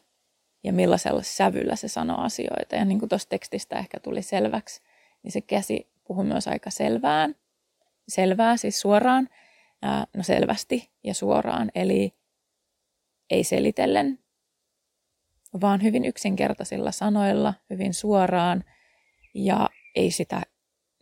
ja 0.64 0.74
millaisella 0.74 1.22
sävyllä 1.22 1.76
se 1.76 1.88
sanoi 1.88 2.26
asioita. 2.26 2.76
Ja 2.76 2.86
niin 2.86 3.00
kuin 3.00 3.10
tuosta 3.10 3.30
tekstistä 3.30 3.80
ehkä 3.80 4.00
tuli 4.00 4.22
selväksi, 4.22 4.82
niin 5.24 5.32
se 5.32 5.42
käsi 5.42 5.90
puhui 6.04 6.26
myös 6.26 6.48
aika 6.48 6.70
selvään. 6.70 7.36
Selvää, 8.08 8.58
siis 8.58 8.82
suoraan. 8.82 9.30
No 10.18 10.24
selvästi 10.24 10.90
ja 11.04 11.14
suoraan, 11.14 11.72
eli 11.76 12.14
ei 13.30 13.44
selitellen, 13.44 14.20
vaan 15.62 15.84
hyvin 15.84 16.06
yksinkertaisilla 16.06 16.92
sanoilla, 16.92 17.54
hyvin 17.70 17.94
suoraan 17.94 18.64
ja 19.34 19.70
ei 19.96 20.12
sitä, 20.12 20.42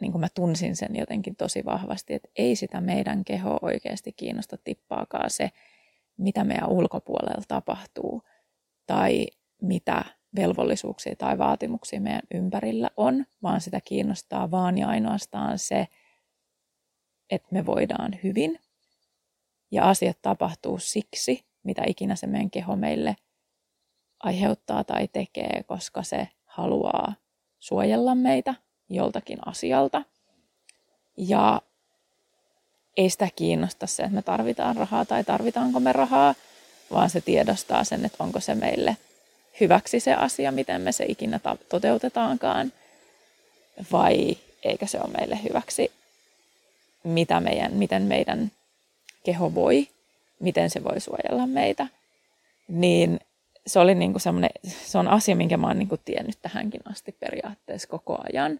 niin 0.01 0.11
kuin 0.11 0.19
mä 0.19 0.27
tunsin 0.35 0.75
sen 0.75 0.95
jotenkin 0.95 1.35
tosi 1.35 1.65
vahvasti, 1.65 2.13
että 2.13 2.29
ei 2.35 2.55
sitä 2.55 2.81
meidän 2.81 3.25
keho 3.25 3.59
oikeasti 3.61 4.13
kiinnosta 4.13 4.57
tippaakaan 4.63 5.29
se, 5.29 5.49
mitä 6.17 6.43
meidän 6.43 6.69
ulkopuolella 6.69 7.43
tapahtuu 7.47 8.21
tai 8.85 9.27
mitä 9.61 10.05
velvollisuuksia 10.35 11.15
tai 11.15 11.37
vaatimuksia 11.37 12.01
meidän 12.01 12.21
ympärillä 12.33 12.89
on, 12.97 13.25
vaan 13.43 13.61
sitä 13.61 13.81
kiinnostaa 13.81 14.51
vaan 14.51 14.77
ja 14.77 14.87
ainoastaan 14.87 15.59
se, 15.59 15.87
että 17.29 17.47
me 17.51 17.65
voidaan 17.65 18.19
hyvin. 18.23 18.59
Ja 19.71 19.89
asiat 19.89 20.17
tapahtuu 20.21 20.79
siksi, 20.79 21.45
mitä 21.63 21.83
ikinä 21.87 22.15
se 22.15 22.27
meidän 22.27 22.51
keho 22.51 22.75
meille 22.75 23.15
aiheuttaa 24.23 24.83
tai 24.83 25.07
tekee, 25.07 25.63
koska 25.67 26.03
se 26.03 26.27
haluaa 26.45 27.13
suojella 27.59 28.15
meitä 28.15 28.55
joltakin 28.89 29.37
asialta. 29.45 30.03
Ja 31.17 31.61
ei 32.97 33.09
sitä 33.09 33.27
kiinnosta 33.35 33.87
se, 33.87 34.03
että 34.03 34.15
me 34.15 34.21
tarvitaan 34.21 34.75
rahaa 34.75 35.05
tai 35.05 35.23
tarvitaanko 35.23 35.79
me 35.79 35.93
rahaa, 35.93 36.35
vaan 36.91 37.09
se 37.09 37.21
tiedostaa 37.21 37.83
sen, 37.83 38.05
että 38.05 38.23
onko 38.23 38.39
se 38.39 38.55
meille 38.55 38.97
hyväksi 39.59 39.99
se 39.99 40.13
asia, 40.13 40.51
miten 40.51 40.81
me 40.81 40.91
se 40.91 41.05
ikinä 41.07 41.39
toteutetaankaan, 41.69 42.73
vai 43.91 44.37
eikä 44.63 44.85
se 44.85 44.99
ole 44.99 45.13
meille 45.17 45.39
hyväksi, 45.43 45.91
mitä 47.03 47.39
meidän, 47.39 47.73
miten 47.73 48.01
meidän 48.01 48.51
keho 49.23 49.55
voi, 49.55 49.87
miten 50.39 50.69
se 50.69 50.83
voi 50.83 50.99
suojella 50.99 51.47
meitä. 51.47 51.87
Niin 52.67 53.19
se 53.67 53.79
oli 53.79 53.95
niinku 53.95 54.19
semmoinen, 54.19 54.49
se 54.63 54.97
on 54.97 55.07
asia, 55.07 55.35
minkä 55.35 55.57
mä 55.57 55.67
oon 55.67 55.79
niinku 55.79 55.97
tiennyt 55.97 56.41
tähänkin 56.41 56.81
asti 56.85 57.11
periaatteessa 57.11 57.87
koko 57.87 58.17
ajan. 58.23 58.59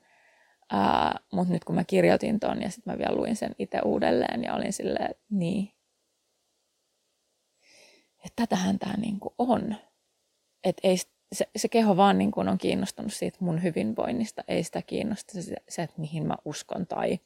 Mutta 1.32 1.54
nyt 1.54 1.64
kun 1.64 1.76
mä 1.76 1.84
kirjoitin 1.84 2.40
ton 2.40 2.62
ja 2.62 2.70
sitten 2.70 2.94
mä 2.94 2.98
vielä 2.98 3.16
luin 3.16 3.36
sen 3.36 3.56
itse 3.60 3.80
uudelleen 3.86 4.44
ja 4.44 4.54
olin 4.54 4.74
silleen, 4.74 5.12
että 5.12 5.24
niin, 5.30 5.72
että 8.26 8.36
tätähän 8.36 8.80
tämä 8.80 8.94
niinku 8.94 9.34
on. 9.38 9.76
Että 10.64 10.88
ei, 10.88 10.98
se, 11.34 11.50
se 11.56 11.68
keho 11.68 11.98
vaan 11.98 12.18
niinku 12.18 12.40
on 12.40 12.58
kiinnostunut 12.58 13.14
siitä 13.14 13.38
mun 13.42 13.64
hyvinvoinnista, 13.64 14.44
ei 14.48 14.64
sitä 14.64 14.82
kiinnosta 14.82 15.42
se, 15.42 15.56
se, 15.70 15.82
että 15.84 16.02
mihin 16.02 16.28
mä 16.28 16.36
uskon 16.46 16.88
tai 16.88 17.20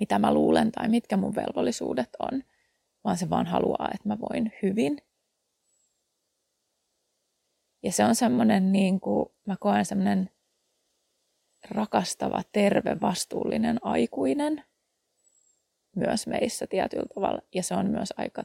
mitä 0.00 0.18
mä 0.18 0.34
luulen 0.34 0.72
tai 0.72 0.88
mitkä 0.88 1.16
mun 1.16 1.34
velvollisuudet 1.34 2.10
on, 2.18 2.42
vaan 3.04 3.16
se 3.16 3.30
vaan 3.30 3.46
haluaa, 3.46 3.88
että 3.94 4.08
mä 4.08 4.16
voin 4.30 4.52
hyvin. 4.62 4.98
Ja 7.86 7.92
se 7.92 8.04
on 8.04 8.14
semmoinen, 8.14 8.72
niin 8.72 9.00
kuin, 9.00 9.26
mä 9.46 9.56
koen 9.60 9.84
semmoinen 9.84 10.30
rakastava, 11.70 12.42
terve, 12.52 13.00
vastuullinen 13.00 13.78
aikuinen 13.82 14.64
myös 15.96 16.26
meissä 16.26 16.66
tietyllä 16.66 17.06
tavalla. 17.14 17.42
Ja 17.54 17.62
se 17.62 17.74
on 17.74 17.90
myös 17.90 18.14
aika 18.16 18.42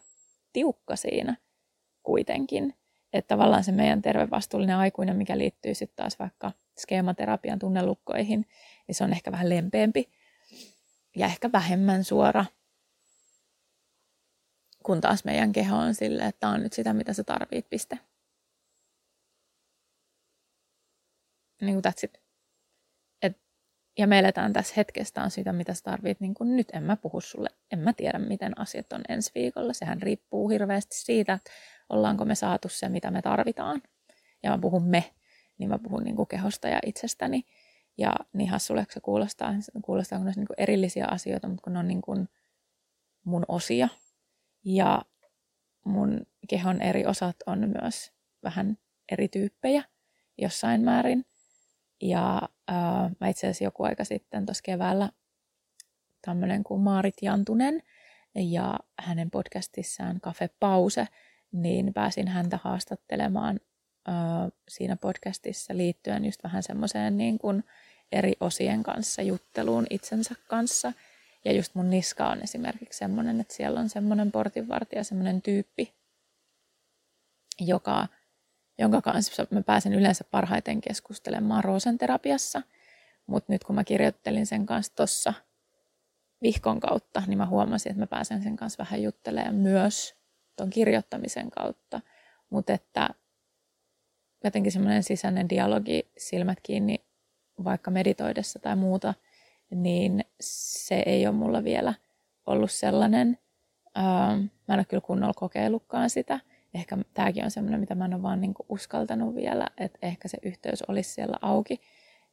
tiukka 0.54 0.96
siinä 0.96 1.38
kuitenkin. 2.04 2.76
Että 3.14 3.28
tavallaan 3.28 3.64
se 3.64 3.72
meidän 3.72 4.02
terve, 4.02 4.30
vastuullinen 4.30 4.76
aikuinen, 4.76 5.18
mikä 5.18 5.38
liittyy 5.38 5.74
sitten 5.74 5.96
taas 5.96 6.20
vaikka 6.20 6.52
skeematerapian 6.80 7.60
tunnelukkoihin, 7.60 8.46
niin 8.88 8.96
se 8.96 9.04
on 9.04 9.12
ehkä 9.12 9.32
vähän 9.32 9.50
lempeämpi 9.50 10.12
ja 11.16 11.26
ehkä 11.26 11.52
vähemmän 11.52 12.04
suora. 12.04 12.46
Kun 14.84 15.02
taas 15.02 15.26
meidän 15.26 15.52
keho 15.52 15.78
on 15.78 15.96
sille, 15.96 16.24
että 16.26 16.40
tämä 16.40 16.54
on 16.54 16.64
nyt 16.64 16.74
sitä, 16.74 16.94
mitä 16.94 17.14
sä 17.14 17.24
tarvit, 17.24 17.70
piste. 17.70 18.11
Niin 21.62 21.82
kuin 21.82 21.86
that's 21.86 22.04
it. 22.04 22.22
Et, 23.22 23.38
ja 23.98 24.08
me 24.08 24.20
eletään 24.20 24.54
tässä 24.54 24.74
hetkessä 24.78 25.24
on 25.24 25.32
sitä, 25.32 25.54
mitä 25.54 25.74
sä 25.74 25.84
tarvit 25.84 26.20
niin 26.20 26.34
kuin 26.34 26.56
nyt. 26.56 26.68
En 26.74 26.84
mä 26.84 26.96
puhu 26.96 27.22
sulle, 27.22 27.50
en 27.72 27.80
mä 27.80 27.94
tiedä, 27.94 28.20
miten 28.20 28.60
asiat 28.60 28.94
on 28.94 29.02
ensi 29.10 29.32
viikolla. 29.36 29.74
Sehän 29.74 30.02
riippuu 30.02 30.50
hirveästi 30.50 30.96
siitä, 30.96 31.34
että 31.34 31.52
ollaanko 31.90 32.26
me 32.26 32.36
saatu 32.36 32.70
se, 32.70 32.90
mitä 32.90 33.12
me 33.12 33.22
tarvitaan. 33.22 33.82
Ja 34.44 34.52
mä 34.52 34.58
puhun 34.58 34.84
me, 34.84 35.14
niin 35.58 35.70
mä 35.70 35.80
puhun 35.80 36.04
niin 36.04 36.16
kuin 36.16 36.28
kehosta 36.28 36.68
ja 36.68 36.80
itsestäni. 36.86 37.44
Ja 37.98 38.16
niin 38.34 38.50
hassulle, 38.50 38.86
se 38.90 39.00
kuulostaa, 39.00 39.54
kuulostaa 39.86 40.20
kun 40.20 40.26
ne 40.26 40.34
niin 40.36 40.48
kuin 40.48 40.56
erillisiä 40.62 41.06
asioita, 41.08 41.48
mutta 41.48 41.64
kun 41.64 41.74
ne 41.74 41.80
on 41.80 41.88
niin 41.88 42.02
kuin 42.02 42.30
mun 43.24 43.46
osia. 43.48 43.88
Ja 44.64 45.02
mun 45.86 46.26
kehon 46.50 46.82
eri 46.82 47.06
osat 47.06 47.36
on 47.46 47.60
myös 47.82 48.12
vähän 48.44 48.78
eri 49.12 49.28
tyyppejä 49.28 49.84
jossain 50.38 50.82
määrin. 50.82 51.26
Ja 52.02 52.42
äh, 52.72 53.12
mä 53.20 53.28
itse 53.28 53.48
asiassa 53.48 53.64
joku 53.64 53.84
aika 53.84 54.04
sitten 54.04 54.46
tuossa 54.46 54.64
keväällä 54.64 55.10
tämmöinen 56.22 56.64
kuin 56.64 56.82
Maarit 56.82 57.16
Jantunen 57.22 57.84
ja 58.36 58.80
hänen 59.00 59.32
podcastissaan 59.32 60.22
Cafe 60.22 60.50
Pause, 60.60 61.08
niin 61.52 61.94
pääsin 61.94 62.28
häntä 62.28 62.60
haastattelemaan 62.64 63.60
äh, 64.10 64.16
siinä 64.70 64.96
podcastissa 64.96 65.78
liittyen 65.78 66.26
just 66.26 66.44
vähän 66.44 66.64
semmoiseen 66.64 67.18
niin 67.18 67.40
kuin 67.40 67.64
eri 68.12 68.34
osien 68.40 68.84
kanssa 68.84 69.22
jutteluun 69.22 69.88
itsensä 69.90 70.36
kanssa. 70.48 70.94
Ja 71.46 71.52
just 71.52 71.76
mun 71.76 71.90
niska 71.90 72.28
on 72.28 72.42
esimerkiksi 72.44 72.98
semmoinen, 72.98 73.42
että 73.42 73.54
siellä 73.54 73.80
on 73.80 73.90
semmoinen 73.90 74.32
portinvartija, 74.32 75.04
semmoinen 75.04 75.42
tyyppi, 75.42 75.94
joka 77.60 78.08
jonka 78.78 79.02
kanssa 79.02 79.48
mä 79.52 79.62
pääsen 79.62 79.94
yleensä 79.94 80.24
parhaiten 80.24 80.82
keskustelemaan 80.82 81.64
roosenterapiassa. 81.64 82.62
Mutta 83.28 83.54
nyt 83.54 83.64
kun 83.64 83.76
mä 83.76 83.84
kirjoittelin 83.84 84.46
sen 84.46 84.66
kanssa 84.66 84.96
tuossa 84.96 85.34
vihkon 86.42 86.80
kautta, 86.80 87.24
niin 87.28 87.38
mä 87.38 87.46
huomasin, 87.46 87.90
että 87.92 88.00
mä 88.00 88.08
pääsen 88.08 88.44
sen 88.44 88.56
kanssa 88.56 88.84
vähän 88.84 89.04
juttelemaan 89.04 89.56
myös 89.56 90.16
tuon 90.58 90.70
kirjoittamisen 90.70 91.52
kautta. 91.52 92.02
Mutta 92.50 92.74
että 92.74 93.10
jotenkin 94.44 94.72
semmoinen 94.72 95.04
sisäinen 95.04 95.50
dialogi, 95.50 96.12
silmät 96.18 96.58
kiinni 96.64 97.06
vaikka 97.64 97.92
meditoidessa 97.92 98.60
tai 98.60 98.76
muuta, 98.76 99.14
niin 99.70 100.26
se 100.42 101.04
ei 101.06 101.28
ole 101.28 101.36
mulla 101.36 101.64
vielä 101.64 101.94
ollut 102.46 102.72
sellainen. 102.72 103.38
Mä 104.68 104.74
en 104.74 104.80
ole 104.80 104.86
kyllä 104.86 105.02
kunnolla 105.02 105.34
kokeillutkaan 105.34 106.10
sitä– 106.10 106.40
ehkä 106.74 106.98
tämäkin 107.14 107.44
on 107.44 107.52
semmoinen, 107.52 107.80
mitä 107.80 107.96
mä 107.96 108.06
en 108.06 108.14
ole 108.14 108.22
vaan 108.22 108.42
niin 108.42 108.54
uskaltanut 108.70 109.36
vielä, 109.36 109.68
että 109.78 110.00
ehkä 110.02 110.28
se 110.28 110.38
yhteys 110.42 110.82
olisi 110.82 111.14
siellä 111.14 111.38
auki, 111.42 111.82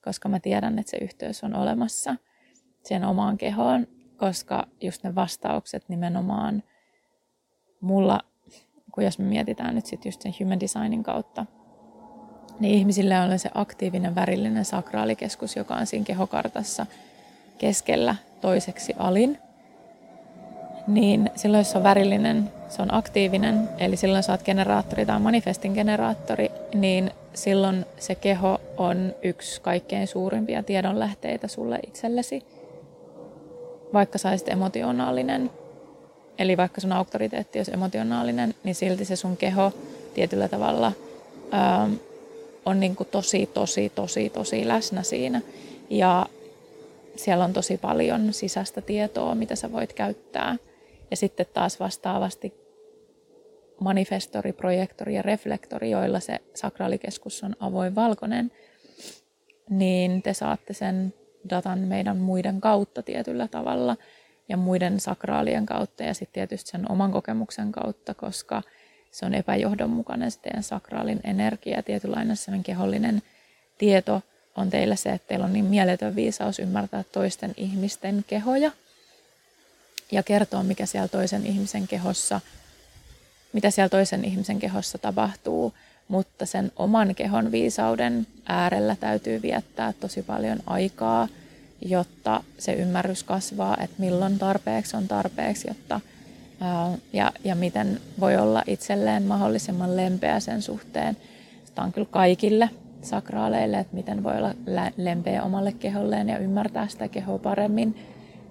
koska 0.05 0.29
mä 0.29 0.41
tiedän, 0.41 0.79
että 0.79 0.91
se 0.91 0.97
yhteys 0.97 1.45
on 1.45 1.55
olemassa 1.55 2.17
sen 2.83 3.05
omaan 3.05 3.39
kehoon, 3.39 3.87
koska 4.17 4.67
just 4.81 5.05
ne 5.05 5.15
vastaukset 5.15 5.89
nimenomaan 5.89 6.63
mulla, 7.81 8.21
kun 8.93 9.05
jos 9.05 9.19
me 9.19 9.25
mietitään 9.25 9.75
nyt 9.75 9.87
sitten 9.87 10.09
just 10.09 10.23
sen 10.23 10.35
human 10.41 10.61
designin 10.61 11.03
kautta, 11.03 11.47
niin 12.61 12.75
ihmisille 12.75 13.21
on 13.21 13.39
se 13.39 13.51
aktiivinen 13.55 14.15
värillinen 14.15 14.65
sakraalikeskus, 14.65 15.57
joka 15.57 15.75
on 15.75 15.87
siinä 15.87 16.05
kehokartassa 16.05 16.87
keskellä 17.59 18.17
toiseksi 18.41 18.95
alin– 18.99 19.39
niin 20.89 21.31
silloin 21.37 21.61
jos 21.61 21.71
se 21.71 21.79
on 21.79 21.85
värillinen, 21.85 22.51
se 22.69 22.83
on 22.83 22.95
aktiivinen, 22.95 23.69
eli 23.79 23.97
silloin 23.97 24.23
sä 24.23 24.33
oot 24.33 24.43
generaattori 24.43 25.07
tai 25.07 25.21
manifestin 25.21 25.73
generaattori, 25.73 26.51
niin 26.75 27.11
silloin 27.35 27.87
se 27.99 28.15
keho 28.15 28.61
on 28.77 29.15
yksi 29.23 29.61
kaikkein 29.61 30.07
suurimpia 30.07 30.63
tiedonlähteitä 30.63 31.49
sulle 31.49 31.79
itsellesi. 31.87 32.43
vaikka 33.93 34.19
saisit 34.19 34.49
emotionaalinen, 34.49 35.51
eli 36.39 36.57
vaikka 36.57 36.81
sun 36.81 36.93
auktoriteetti 36.93 37.59
olisi 37.59 37.75
emotionaalinen, 37.75 38.55
niin 38.65 38.75
silti 38.75 39.05
se 39.05 39.17
sun 39.17 39.37
keho 39.37 39.73
tietyllä 40.15 40.49
tavalla 40.49 40.93
ää, 41.51 41.91
on 42.67 42.81
niin 42.81 42.97
kuin 42.97 43.09
tosi, 43.11 43.47
tosi, 43.55 43.93
tosi, 43.95 44.31
tosi 44.31 44.69
läsnä 44.69 45.03
siinä. 45.03 45.41
Ja 45.91 46.27
siellä 47.17 47.45
on 47.45 47.53
tosi 47.53 47.77
paljon 47.79 48.33
sisäistä 48.33 48.81
tietoa, 48.81 49.35
mitä 49.35 49.57
sä 49.57 49.73
voit 49.73 49.93
käyttää. 49.93 50.57
Ja 51.11 51.17
sitten 51.17 51.47
taas 51.55 51.81
vastaavasti 51.81 52.55
manifestori, 53.81 54.53
projektori 54.53 55.15
ja 55.15 55.23
reflektori, 55.23 55.91
joilla 55.91 56.21
se 56.21 56.39
sakraalikeskus 56.55 57.43
on 57.43 57.57
avoin 57.61 57.95
valkoinen, 57.95 58.53
niin 59.71 60.23
te 60.23 60.35
saatte 60.35 60.73
sen 60.73 61.15
datan 61.51 61.79
meidän 61.79 62.17
muiden 62.17 62.61
kautta 62.61 63.03
tietyllä 63.03 63.49
tavalla 63.49 63.97
ja 64.49 64.57
muiden 64.57 65.01
sakraalien 65.01 65.67
kautta 65.67 66.03
ja 66.03 66.15
sitten 66.15 66.35
tietysti 66.35 66.71
sen 66.71 66.91
oman 66.91 67.13
kokemuksen 67.13 67.73
kautta, 67.73 68.15
koska 68.15 68.63
se 69.11 69.27
on 69.27 69.35
epäjohdonmukainen 69.35 70.31
se 70.31 70.41
teidän 70.41 70.63
sakraalin 70.63 71.21
energia, 71.25 71.83
tietynlainen 71.83 72.37
sellainen 72.37 72.65
kehollinen 72.65 73.23
tieto 73.79 74.23
on 74.57 74.71
teillä 74.71 74.97
se, 74.97 75.11
että 75.11 75.29
teillä 75.29 75.45
on 75.45 75.53
niin 75.53 75.65
mieletön 75.65 76.17
viisaus 76.17 76.59
ymmärtää 76.59 77.05
toisten 77.13 77.55
ihmisten 77.57 78.25
kehoja 78.27 78.71
ja 80.13 80.23
kertoa, 80.23 80.63
mikä 80.63 80.87
siellä 80.87 81.09
toisen 81.09 81.47
ihmisen 81.47 81.89
kehossa, 81.89 82.41
mitä 83.53 83.71
siellä 83.71 83.89
toisen 83.89 84.25
ihmisen 84.25 84.59
kehossa 84.59 84.99
tapahtuu, 84.99 85.75
mutta 86.09 86.47
sen 86.47 86.73
oman 86.77 87.15
kehon 87.15 87.53
viisauden 87.53 88.27
äärellä 88.47 88.97
täytyy 89.01 89.43
viettää 89.43 89.93
tosi 89.93 90.23
paljon 90.23 90.59
aikaa, 90.67 91.29
jotta 91.81 92.45
se 92.59 92.73
ymmärrys 92.73 93.25
kasvaa, 93.25 93.77
että 93.81 93.97
milloin 93.99 94.39
tarpeeksi 94.39 94.97
on 94.97 95.09
tarpeeksi, 95.09 95.69
jotta 95.69 96.01
ja, 97.13 97.33
ja 97.45 97.55
miten 97.55 98.01
voi 98.21 98.37
olla 98.37 98.63
itselleen 98.67 99.23
mahdollisimman 99.23 99.97
lempeä 99.97 100.41
sen 100.41 100.63
suhteen. 100.63 101.17
Tämä 101.75 101.87
on 101.87 101.93
kyllä 101.93 102.09
kaikille 102.11 102.71
sakraaleille, 103.03 103.79
että 103.79 103.97
miten 103.97 104.23
voi 104.25 104.37
olla 104.37 104.55
lempeä 104.97 105.43
omalle 105.43 105.73
keholleen 105.73 106.29
ja 106.29 106.39
ymmärtää 106.39 106.89
sitä 106.89 107.09
kehoa 107.09 107.39
paremmin, 107.39 107.97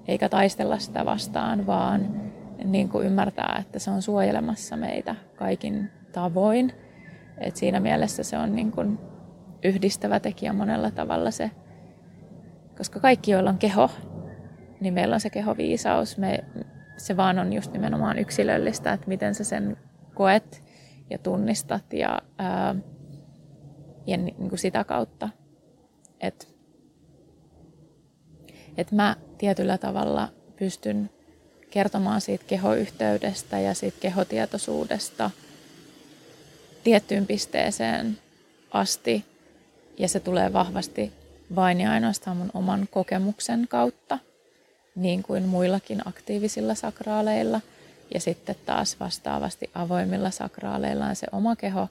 eikä 0.07 0.29
taistella 0.29 0.77
sitä 0.77 1.05
vastaan, 1.05 1.67
vaan 1.67 2.21
niin 2.63 2.89
kuin 2.89 3.07
ymmärtää, 3.07 3.57
että 3.59 3.79
se 3.79 3.91
on 3.91 4.01
suojelemassa 4.01 4.77
meitä 4.77 5.15
kaikin 5.35 5.89
tavoin. 6.11 6.73
Et 7.37 7.55
siinä 7.55 7.79
mielessä 7.79 8.23
se 8.23 8.37
on 8.37 8.55
niin 8.55 8.71
kuin 8.71 8.99
yhdistävä 9.63 10.19
tekijä 10.19 10.53
monella 10.53 10.91
tavalla 10.91 11.31
se, 11.31 11.51
koska 12.77 12.99
kaikki, 12.99 13.31
joilla 13.31 13.49
on 13.49 13.57
keho, 13.57 13.89
niin 14.79 14.93
meillä 14.93 15.13
on 15.13 15.19
se 15.19 15.29
kehoviisaus. 15.29 16.17
Me, 16.17 16.43
se 16.97 17.17
vaan 17.17 17.39
on 17.39 17.53
just 17.53 17.73
nimenomaan 17.73 18.19
yksilöllistä, 18.19 18.93
että 18.93 19.07
miten 19.07 19.35
sä 19.35 19.43
sen 19.43 19.77
koet 20.13 20.63
ja 21.09 21.17
tunnistat 21.17 21.93
ja, 21.93 22.21
ää, 22.37 22.75
ja 24.07 24.17
niin 24.17 24.49
kuin 24.49 24.59
sitä 24.59 24.83
kautta. 24.83 25.29
Että 26.19 26.47
et 28.77 28.91
mä 28.91 29.15
tietyllä 29.37 29.77
tavalla 29.77 30.29
pystyn 30.55 31.09
kertomaan 31.69 32.21
siitä 32.21 32.45
kehoyhteydestä 32.47 33.59
ja 33.59 33.73
siitä 33.73 33.97
kehotietoisuudesta 33.99 35.31
tiettyyn 36.83 37.27
pisteeseen 37.27 38.17
asti. 38.71 39.25
Ja 39.97 40.07
se 40.07 40.19
tulee 40.19 40.53
vahvasti 40.53 41.13
vain 41.55 41.81
ja 41.81 41.91
ainoastaan 41.91 42.37
mun 42.37 42.51
oman 42.53 42.87
kokemuksen 42.91 43.67
kautta 43.69 44.19
niin 44.95 45.23
kuin 45.23 45.43
muillakin 45.43 46.07
aktiivisilla 46.07 46.75
sakraaleilla. 46.75 47.61
Ja 48.13 48.19
sitten 48.19 48.55
taas 48.65 48.99
vastaavasti 48.99 49.69
avoimilla 49.73 50.31
sakraaleilla 50.31 51.05
on 51.05 51.15
se 51.15 51.27
oma 51.31 51.55
keho, 51.55 51.87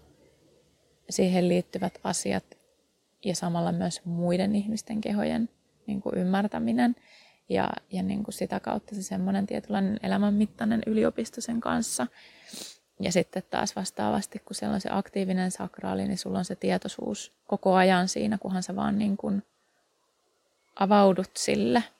siihen 1.10 1.48
liittyvät 1.48 1.98
asiat 2.04 2.44
ja 3.24 3.34
samalla 3.34 3.72
myös 3.72 4.00
muiden 4.04 4.54
ihmisten 4.54 5.00
kehojen 5.00 5.48
niin 5.86 6.02
kuin 6.02 6.18
ymmärtäminen. 6.18 6.96
Ja, 7.48 7.70
ja 7.92 8.02
niin 8.02 8.24
kuin 8.24 8.34
sitä 8.34 8.60
kautta 8.60 8.94
se 8.94 9.02
semmoinen 9.02 9.46
tietynlainen 9.46 10.00
elämänmittainen 10.02 10.82
yliopisto 10.86 11.40
sen 11.40 11.60
kanssa. 11.60 12.06
Ja 13.00 13.12
sitten 13.12 13.42
taas 13.50 13.76
vastaavasti, 13.76 14.38
kun 14.38 14.54
siellä 14.54 14.74
on 14.74 14.80
se 14.80 14.88
aktiivinen 14.92 15.50
sakraali, 15.50 16.08
niin 16.08 16.18
sulla 16.18 16.38
on 16.38 16.44
se 16.44 16.56
tietoisuus 16.56 17.32
koko 17.46 17.74
ajan 17.74 18.08
siinä, 18.08 18.38
kunhan 18.38 18.62
sä 18.62 18.76
vaan 18.76 18.98
niin 18.98 19.16
kuin 19.16 19.42
avaudut 20.76 21.30
sille– 21.36 21.84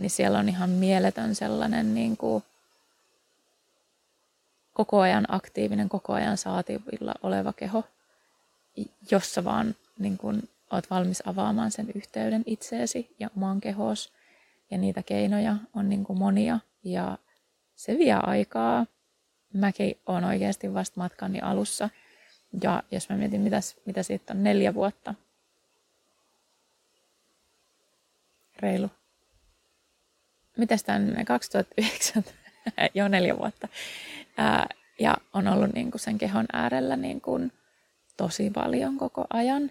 niin 0.00 0.10
siellä 0.10 0.38
on 0.38 0.48
ihan 0.48 0.70
mieletön 0.70 1.34
sellainen 1.34 1.94
niin 1.94 2.16
kuin 2.16 2.44
koko 4.74 5.00
ajan 5.00 5.24
aktiivinen, 5.28 5.88
koko 5.88 6.12
ajan 6.12 6.36
saativilla 6.36 7.14
oleva 7.22 7.52
keho, 7.52 7.84
jossa 9.10 9.44
vaan 9.44 9.74
niin 9.98 10.18
kuin, 10.18 10.48
oot 10.70 10.90
valmis 10.90 11.22
avaamaan 11.26 11.70
sen 11.70 11.88
yhteyden 11.94 12.42
itseesi 12.46 13.14
ja 13.18 13.30
omaan 13.36 13.60
kehoos. 13.60 14.12
Ja 14.70 14.78
niitä 14.78 15.02
keinoja 15.02 15.56
on 15.74 15.88
niin 15.88 16.04
kuin 16.04 16.18
monia 16.18 16.58
ja 16.84 17.18
se 17.74 17.98
vie 17.98 18.14
aikaa. 18.22 18.86
Mäkin 19.52 19.98
olen 20.06 20.24
oikeasti 20.24 20.74
vasta 20.74 21.00
matkani 21.00 21.40
alussa. 21.40 21.90
Ja 22.62 22.82
jos 22.90 23.08
mä 23.08 23.16
mietin, 23.16 23.40
mitä, 23.40 23.60
mitä 23.86 24.02
siitä 24.02 24.32
on 24.32 24.44
neljä 24.44 24.74
vuotta, 24.74 25.14
reilu 28.58 28.90
mitä 30.60 30.76
tämä 30.86 31.24
2009, 31.24 32.24
jo 32.94 33.08
neljä 33.08 33.38
vuotta. 33.38 33.68
Ää, 34.36 34.68
ja 35.00 35.16
on 35.32 35.48
ollut 35.48 35.72
niin 35.74 35.90
kuin 35.90 36.00
sen 36.00 36.18
kehon 36.18 36.46
äärellä 36.52 36.96
niin 36.96 37.20
kuin 37.20 37.52
tosi 38.16 38.50
paljon 38.50 38.98
koko 38.98 39.26
ajan. 39.30 39.70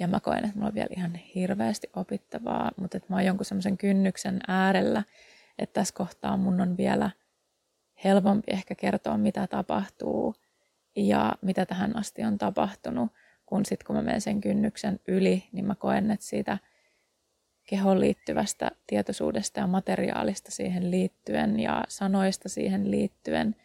Ja 0.00 0.08
mä 0.08 0.20
koen, 0.20 0.44
että 0.44 0.54
mulla 0.56 0.68
on 0.68 0.74
vielä 0.74 0.88
ihan 0.96 1.14
hirveästi 1.14 1.90
opittavaa, 1.96 2.70
mutta 2.76 2.96
että 2.96 3.06
mä 3.10 3.16
oon 3.16 3.24
jonkun 3.24 3.44
semmoisen 3.44 3.78
kynnyksen 3.78 4.40
äärellä, 4.48 5.02
että 5.58 5.80
tässä 5.80 5.94
kohtaa 5.94 6.36
mun 6.36 6.60
on 6.60 6.76
vielä 6.76 7.10
helpompi 8.04 8.52
ehkä 8.52 8.74
kertoa, 8.74 9.18
mitä 9.18 9.46
tapahtuu 9.46 10.34
ja 10.96 11.32
mitä 11.42 11.66
tähän 11.66 11.96
asti 11.96 12.24
on 12.24 12.38
tapahtunut, 12.38 13.12
kun 13.46 13.66
sitten 13.66 13.86
kun 13.86 13.96
mä 13.96 14.02
menen 14.02 14.20
sen 14.20 14.40
kynnyksen 14.40 15.00
yli, 15.08 15.48
niin 15.52 15.64
mä 15.64 15.74
koen, 15.74 16.10
että 16.10 16.26
siitä– 16.26 16.58
kehoon 17.66 18.00
liittyvästä 18.00 18.70
tietoisuudesta 18.86 19.60
ja 19.60 19.66
materiaalista 19.66 20.50
siihen 20.50 20.90
liittyen 20.90 21.60
ja 21.60 21.84
sanoista 21.88 22.48
siihen 22.48 22.90
liittyen, 22.90 23.56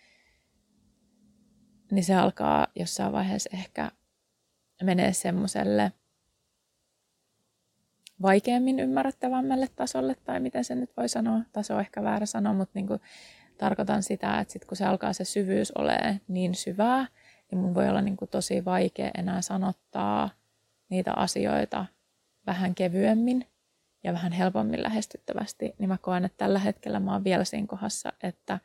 niin 1.91 2.03
se 2.03 2.15
alkaa 2.15 2.67
jossain 2.75 3.13
vaiheessa 3.13 3.49
ehkä 3.53 3.91
menee 4.83 5.13
semmoiselle 5.13 5.91
vaikeammin 8.21 8.79
ymmärrettävämmälle 8.79 9.67
tasolle, 9.75 10.15
tai 10.23 10.39
miten 10.39 10.63
se 10.63 10.75
nyt 10.75 10.97
voi 10.97 11.09
sanoa, 11.09 11.39
taso 11.53 11.75
on 11.75 11.81
ehkä 11.81 12.03
väärä 12.03 12.25
sanoa, 12.25 12.53
mutta 12.53 12.71
niin 12.73 12.87
kuin 12.87 12.99
tarkoitan 13.57 14.03
sitä, 14.03 14.39
että 14.39 14.51
sit 14.51 14.65
kun 14.65 14.77
se 14.77 14.85
alkaa 14.85 15.13
se 15.13 15.25
syvyys 15.25 15.71
olemaan 15.71 16.21
niin 16.27 16.55
syvää, 16.55 17.07
niin 17.51 17.59
mun 17.59 17.75
voi 17.75 17.89
olla 17.89 18.01
niin 18.01 18.17
kuin 18.17 18.29
tosi 18.29 18.65
vaikea 18.65 19.11
enää 19.17 19.41
sanottaa 19.41 20.29
niitä 20.89 21.13
asioita 21.15 21.85
vähän 22.45 22.75
kevyemmin 22.75 23.45
ja 24.03 24.13
vähän 24.13 24.31
helpommin 24.31 24.83
lähestyttävästi, 24.83 25.75
niin 25.79 25.89
mä 25.89 25.97
koen, 25.97 26.25
että 26.25 26.37
tällä 26.37 26.59
hetkellä 26.59 26.99
mä 26.99 27.13
oon 27.13 27.23
vielä 27.23 27.43
siinä 27.43 27.67
kohdassa, 27.67 28.13
että 28.23 28.59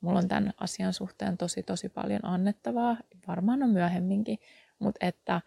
mulla 0.00 0.18
on 0.18 0.28
tämän 0.28 0.52
asian 0.60 0.92
suhteen 0.92 1.38
tosi 1.38 1.62
tosi 1.62 1.88
paljon 1.88 2.24
annettavaa, 2.24 2.96
varmaan 3.28 3.62
on 3.62 3.70
myöhemminkin, 3.70 4.38
mutta 4.78 5.06
että 5.06 5.40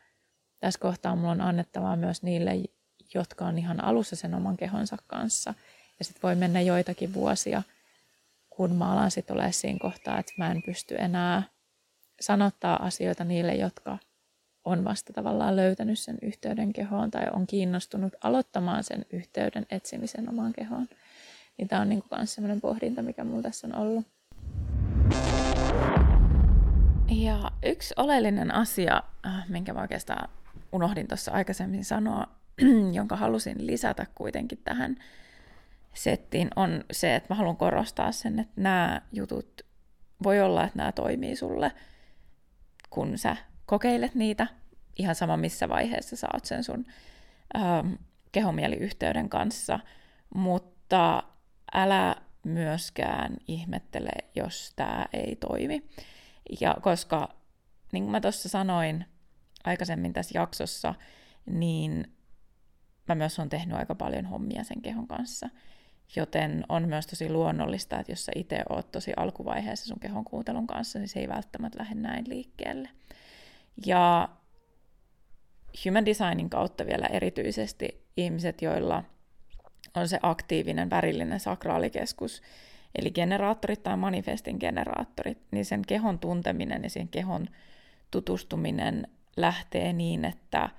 tässä 0.59 0.79
kohtaa 0.79 1.15
mulla 1.15 1.31
on 1.31 1.41
annettavaa 1.41 1.95
myös 1.95 2.23
niille, 2.23 2.51
jotka 3.13 3.45
on 3.45 3.57
ihan 3.57 3.83
alussa 3.83 4.15
sen 4.15 4.33
oman 4.33 4.57
kehonsa 4.57 4.97
kanssa. 5.07 5.53
Ja 5.99 6.05
sitten 6.05 6.21
voi 6.23 6.35
mennä 6.35 6.61
joitakin 6.61 7.13
vuosia, 7.13 7.63
kun 8.49 8.75
mä 8.75 8.91
alan 8.91 9.11
sitten 9.11 9.33
olemaan 9.33 9.53
siinä 9.53 9.79
kohtaa, 9.81 10.19
että 10.19 10.33
mä 10.37 10.51
en 10.51 10.63
pysty 10.65 10.95
enää 10.99 11.43
sanottaa 12.19 12.85
asioita 12.85 13.23
niille, 13.23 13.55
jotka 13.55 13.97
on 14.65 14.83
vasta 14.83 15.13
tavallaan 15.13 15.55
löytänyt 15.55 15.99
sen 15.99 16.17
yhteyden 16.21 16.73
kehoon 16.73 17.11
tai 17.11 17.23
on 17.33 17.47
kiinnostunut 17.47 18.13
aloittamaan 18.21 18.83
sen 18.83 19.05
yhteyden 19.13 19.65
etsimisen 19.69 20.29
omaan 20.29 20.53
kehoon. 20.53 20.87
Niin 21.57 21.67
tämä 21.67 21.81
on 21.81 21.89
niin 21.89 22.03
sellainen 22.23 22.61
pohdinta, 22.61 23.01
mikä 23.01 23.23
mulla 23.23 23.41
tässä 23.41 23.67
on 23.67 23.75
ollut. 23.75 24.05
Ja 27.09 27.51
yksi 27.63 27.93
oleellinen 27.97 28.55
asia, 28.55 29.03
äh, 29.25 29.49
minkä 29.49 29.73
mä 29.73 29.81
oikeastaan 29.81 30.29
unohdin 30.71 31.07
tuossa 31.07 31.31
aikaisemmin 31.31 31.85
sanoa, 31.85 32.27
jonka 32.97 33.15
halusin 33.15 33.67
lisätä 33.67 34.05
kuitenkin 34.15 34.61
tähän 34.63 34.95
settiin, 35.93 36.49
on 36.55 36.83
se, 36.91 37.15
että 37.15 37.33
mä 37.33 37.37
haluan 37.37 37.57
korostaa 37.57 38.11
sen, 38.11 38.39
että 38.39 38.61
nämä 38.61 39.01
jutut 39.11 39.61
voi 40.23 40.41
olla, 40.41 40.63
että 40.63 40.77
nämä 40.77 40.91
toimii 40.91 41.35
sulle, 41.35 41.71
kun 42.89 43.17
sä 43.17 43.37
kokeilet 43.65 44.15
niitä, 44.15 44.47
ihan 44.97 45.15
sama 45.15 45.37
missä 45.37 45.69
vaiheessa 45.69 46.15
sä 46.15 46.27
oot 46.33 46.45
sen 46.45 46.63
sun 46.63 46.85
ähm, 47.55 47.93
kehomieliyhteyden 48.31 49.29
kanssa, 49.29 49.79
mutta 50.35 51.23
älä 51.73 52.15
myöskään 52.43 53.37
ihmettele, 53.47 54.11
jos 54.35 54.73
tämä 54.75 55.05
ei 55.13 55.35
toimi. 55.35 55.89
Ja 56.61 56.75
koska, 56.81 57.35
niin 57.91 58.03
kuin 58.03 58.11
mä 58.11 58.21
tuossa 58.21 58.49
sanoin 58.49 59.05
aikaisemmin 59.63 60.13
tässä 60.13 60.39
jaksossa, 60.39 60.95
niin 61.45 62.14
mä 63.07 63.15
myös 63.15 63.39
on 63.39 63.49
tehnyt 63.49 63.77
aika 63.77 63.95
paljon 63.95 64.25
hommia 64.25 64.63
sen 64.63 64.81
kehon 64.81 65.07
kanssa. 65.07 65.49
Joten 66.15 66.65
on 66.69 66.87
myös 66.87 67.07
tosi 67.07 67.29
luonnollista, 67.29 67.99
että 67.99 68.11
jos 68.11 68.25
sä 68.25 68.31
itse 68.35 68.63
oot 68.69 68.91
tosi 68.91 69.13
alkuvaiheessa 69.17 69.85
sun 69.85 69.99
kehon 69.99 70.23
kuuntelun 70.23 70.67
kanssa, 70.67 70.99
niin 70.99 71.09
se 71.09 71.19
ei 71.19 71.27
välttämättä 71.27 71.79
lähde 71.79 71.95
näin 71.95 72.29
liikkeelle. 72.29 72.89
Ja 73.85 74.29
human 75.85 76.05
designin 76.05 76.49
kautta 76.49 76.85
vielä 76.85 77.05
erityisesti 77.05 78.05
ihmiset, 78.17 78.61
joilla 78.61 79.03
on 79.95 80.07
se 80.07 80.19
aktiivinen 80.21 80.89
värillinen 80.89 81.39
sakraalikeskus, 81.39 82.41
eli 82.95 83.11
generaattorit 83.11 83.83
tai 83.83 83.97
manifestin 83.97 84.57
generaattorit, 84.59 85.37
niin 85.51 85.65
sen 85.65 85.81
kehon 85.87 86.19
tunteminen 86.19 86.83
ja 86.83 86.89
sen 86.89 87.07
kehon 87.07 87.47
tutustuminen 88.11 89.07
lähtee 89.37 89.93
niin, 89.93 90.25
että 90.25 90.69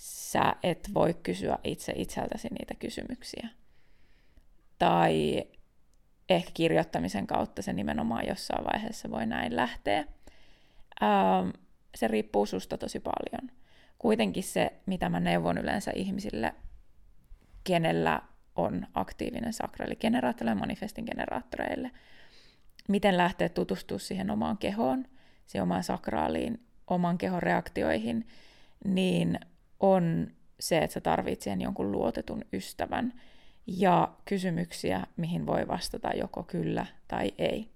sä 0.00 0.54
et 0.62 0.90
voi 0.94 1.14
kysyä 1.14 1.58
itse 1.64 1.92
itseltäsi 1.96 2.48
niitä 2.48 2.74
kysymyksiä. 2.74 3.48
Tai 4.78 5.44
ehkä 6.28 6.50
kirjoittamisen 6.54 7.26
kautta 7.26 7.62
se 7.62 7.72
nimenomaan 7.72 8.26
jossain 8.26 8.64
vaiheessa 8.64 9.10
voi 9.10 9.26
näin 9.26 9.56
lähteä. 9.56 10.04
Ähm, 11.02 11.48
se 11.94 12.08
riippuu 12.08 12.46
susta 12.46 12.78
tosi 12.78 13.00
paljon. 13.00 13.50
Kuitenkin 13.98 14.42
se, 14.42 14.72
mitä 14.86 15.08
mä 15.08 15.20
neuvon 15.20 15.58
yleensä 15.58 15.92
ihmisille, 15.94 16.54
kenellä 17.64 18.22
on 18.56 18.86
aktiivinen 18.94 19.52
sakra, 19.52 19.86
eli 19.86 19.96
generaattoreille 19.96 20.50
ja 20.58 20.60
manifestin 20.60 21.04
generaattoreille, 21.04 21.90
miten 22.88 23.16
lähteä 23.16 23.48
tutustumaan 23.48 24.00
siihen 24.00 24.30
omaan 24.30 24.58
kehoon, 24.58 25.06
siihen 25.46 25.62
omaan 25.62 25.84
sakraaliin, 25.84 26.66
oman 26.86 27.18
kehon 27.18 27.42
reaktioihin, 27.42 28.26
niin 28.84 29.38
on 29.80 30.30
se, 30.60 30.78
että 30.78 30.94
sä 30.94 31.00
tarvitset 31.00 31.42
siihen 31.42 31.60
jonkun 31.60 31.92
luotetun 31.92 32.44
ystävän 32.52 33.12
ja 33.66 34.08
kysymyksiä, 34.24 35.06
mihin 35.16 35.46
voi 35.46 35.68
vastata 35.68 36.10
joko 36.14 36.42
kyllä 36.42 36.86
tai 37.08 37.32
ei. 37.38 37.68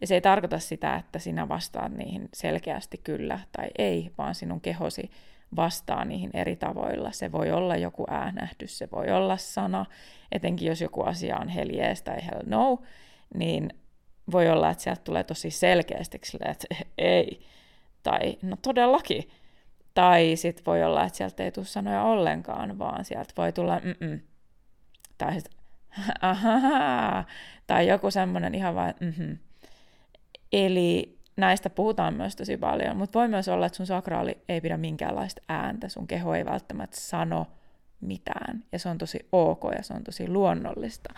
Ja 0.00 0.06
se 0.06 0.14
ei 0.14 0.20
tarkoita 0.20 0.58
sitä, 0.58 0.96
että 0.96 1.18
sinä 1.18 1.48
vastaat 1.48 1.92
niihin 1.92 2.28
selkeästi 2.34 2.98
kyllä 2.98 3.40
tai 3.52 3.68
ei, 3.78 4.10
vaan 4.18 4.34
sinun 4.34 4.60
kehosi 4.60 5.10
vastaa 5.56 6.04
niihin 6.04 6.30
eri 6.34 6.56
tavoilla. 6.56 7.12
Se 7.12 7.32
voi 7.32 7.50
olla 7.50 7.76
joku 7.76 8.06
äänähdys, 8.10 8.78
se 8.78 8.88
voi 8.92 9.10
olla 9.10 9.36
sana, 9.36 9.86
etenkin 10.32 10.68
jos 10.68 10.80
joku 10.80 11.02
asia 11.02 11.38
on 11.38 11.48
hell 11.48 11.70
yes 11.70 12.02
tai 12.02 12.26
hell 12.26 12.42
no, 12.46 12.82
niin 13.34 13.70
voi 14.32 14.48
olla, 14.48 14.70
että 14.70 14.82
sieltä 14.82 15.00
tulee 15.04 15.24
tosi 15.24 15.50
selkeästi 15.50 16.20
että 16.44 16.66
ei, 16.98 17.40
tai 18.02 18.38
no 18.42 18.56
todellakin. 18.62 19.30
Tai 20.00 20.36
sitten 20.36 20.64
voi 20.64 20.84
olla, 20.84 21.04
että 21.04 21.16
sieltä 21.16 21.42
ei 21.42 21.52
tule 21.52 21.64
sanoja 21.64 22.02
ollenkaan, 22.02 22.78
vaan 22.78 23.04
sieltä 23.04 23.32
voi 23.36 23.52
tulla 23.52 23.78
mm 23.78 24.20
Tai 25.18 25.38
ahaa, 26.20 27.24
tai 27.66 27.88
joku 27.88 28.10
semmoinen 28.10 28.54
ihan 28.54 28.74
vain 28.74 28.94
mm 29.00 29.38
Eli 30.52 31.18
näistä 31.36 31.70
puhutaan 31.70 32.14
myös 32.14 32.36
tosi 32.36 32.56
paljon, 32.56 32.96
mutta 32.96 33.18
voi 33.18 33.28
myös 33.28 33.48
olla, 33.48 33.66
että 33.66 33.76
sun 33.76 33.86
sakraali 33.86 34.38
ei 34.48 34.60
pidä 34.60 34.76
minkäänlaista 34.76 35.42
ääntä, 35.48 35.88
sun 35.88 36.06
keho 36.06 36.34
ei 36.34 36.44
välttämättä 36.44 36.96
sano 37.00 37.46
mitään, 38.00 38.64
ja 38.72 38.78
se 38.78 38.88
on 38.88 38.98
tosi 38.98 39.28
ok 39.32 39.62
ja 39.76 39.82
se 39.82 39.94
on 39.94 40.04
tosi 40.04 40.28
luonnollista. 40.28 41.14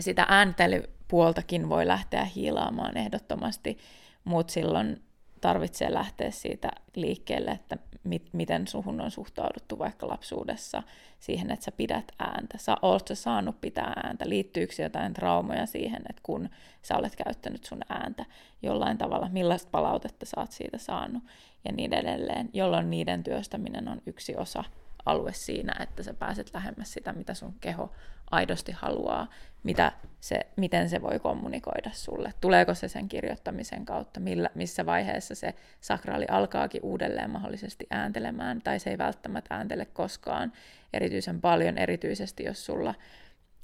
Sitä 0.00 0.26
ääntelypuoltakin 0.28 1.68
voi 1.68 1.86
lähteä 1.86 2.24
hiilaamaan 2.24 2.96
ehdottomasti, 2.96 3.78
mutta 4.24 4.52
silloin 4.52 5.02
tarvitsee 5.44 5.92
lähteä 5.92 6.30
siitä 6.30 6.70
liikkeelle, 6.94 7.50
että 7.50 7.76
mit, 8.04 8.28
miten 8.32 8.68
suhun 8.68 9.00
on 9.00 9.10
suhtauduttu 9.10 9.78
vaikka 9.78 10.08
lapsuudessa 10.08 10.82
siihen, 11.20 11.50
että 11.50 11.64
sä 11.64 11.72
pidät 11.72 12.12
ääntä. 12.18 12.58
Sä 12.58 12.76
oot 12.82 13.08
sä 13.08 13.14
saanut 13.14 13.60
pitää 13.60 13.92
ääntä? 14.04 14.28
Liittyykö 14.28 14.82
jotain 14.82 15.14
traumoja 15.14 15.66
siihen, 15.66 16.02
että 16.08 16.20
kun 16.22 16.48
sä 16.82 16.96
olet 16.96 17.16
käyttänyt 17.16 17.64
sun 17.64 17.80
ääntä 17.88 18.24
jollain 18.62 18.98
tavalla, 18.98 19.28
millaista 19.32 19.68
palautetta 19.70 20.26
sä 20.26 20.40
oot 20.40 20.52
siitä 20.52 20.78
saanut 20.78 21.22
ja 21.64 21.72
niin 21.72 21.92
edelleen, 21.92 22.50
jolloin 22.52 22.90
niiden 22.90 23.24
työstäminen 23.24 23.88
on 23.88 24.02
yksi 24.06 24.36
osa 24.36 24.64
alue 25.06 25.32
siinä, 25.32 25.72
että 25.82 26.02
sä 26.02 26.14
pääset 26.14 26.50
lähemmäs 26.54 26.92
sitä, 26.92 27.12
mitä 27.12 27.34
sun 27.34 27.54
keho 27.60 27.92
aidosti 28.30 28.72
haluaa, 28.72 29.30
mitä 29.62 29.92
se, 30.20 30.40
miten 30.56 30.88
se 30.88 31.02
voi 31.02 31.18
kommunikoida 31.18 31.90
sulle. 31.92 32.34
Tuleeko 32.40 32.74
se 32.74 32.88
sen 32.88 33.08
kirjoittamisen 33.08 33.84
kautta, 33.84 34.20
millä, 34.20 34.50
missä 34.54 34.86
vaiheessa 34.86 35.34
se 35.34 35.54
sakraali 35.80 36.26
alkaakin 36.30 36.82
uudelleen 36.82 37.30
mahdollisesti 37.30 37.86
ääntelemään, 37.90 38.62
tai 38.62 38.78
se 38.78 38.90
ei 38.90 38.98
välttämättä 38.98 39.54
ääntele 39.54 39.84
koskaan 39.84 40.52
erityisen 40.92 41.40
paljon, 41.40 41.78
erityisesti 41.78 42.44
jos 42.44 42.66
sulla 42.66 42.94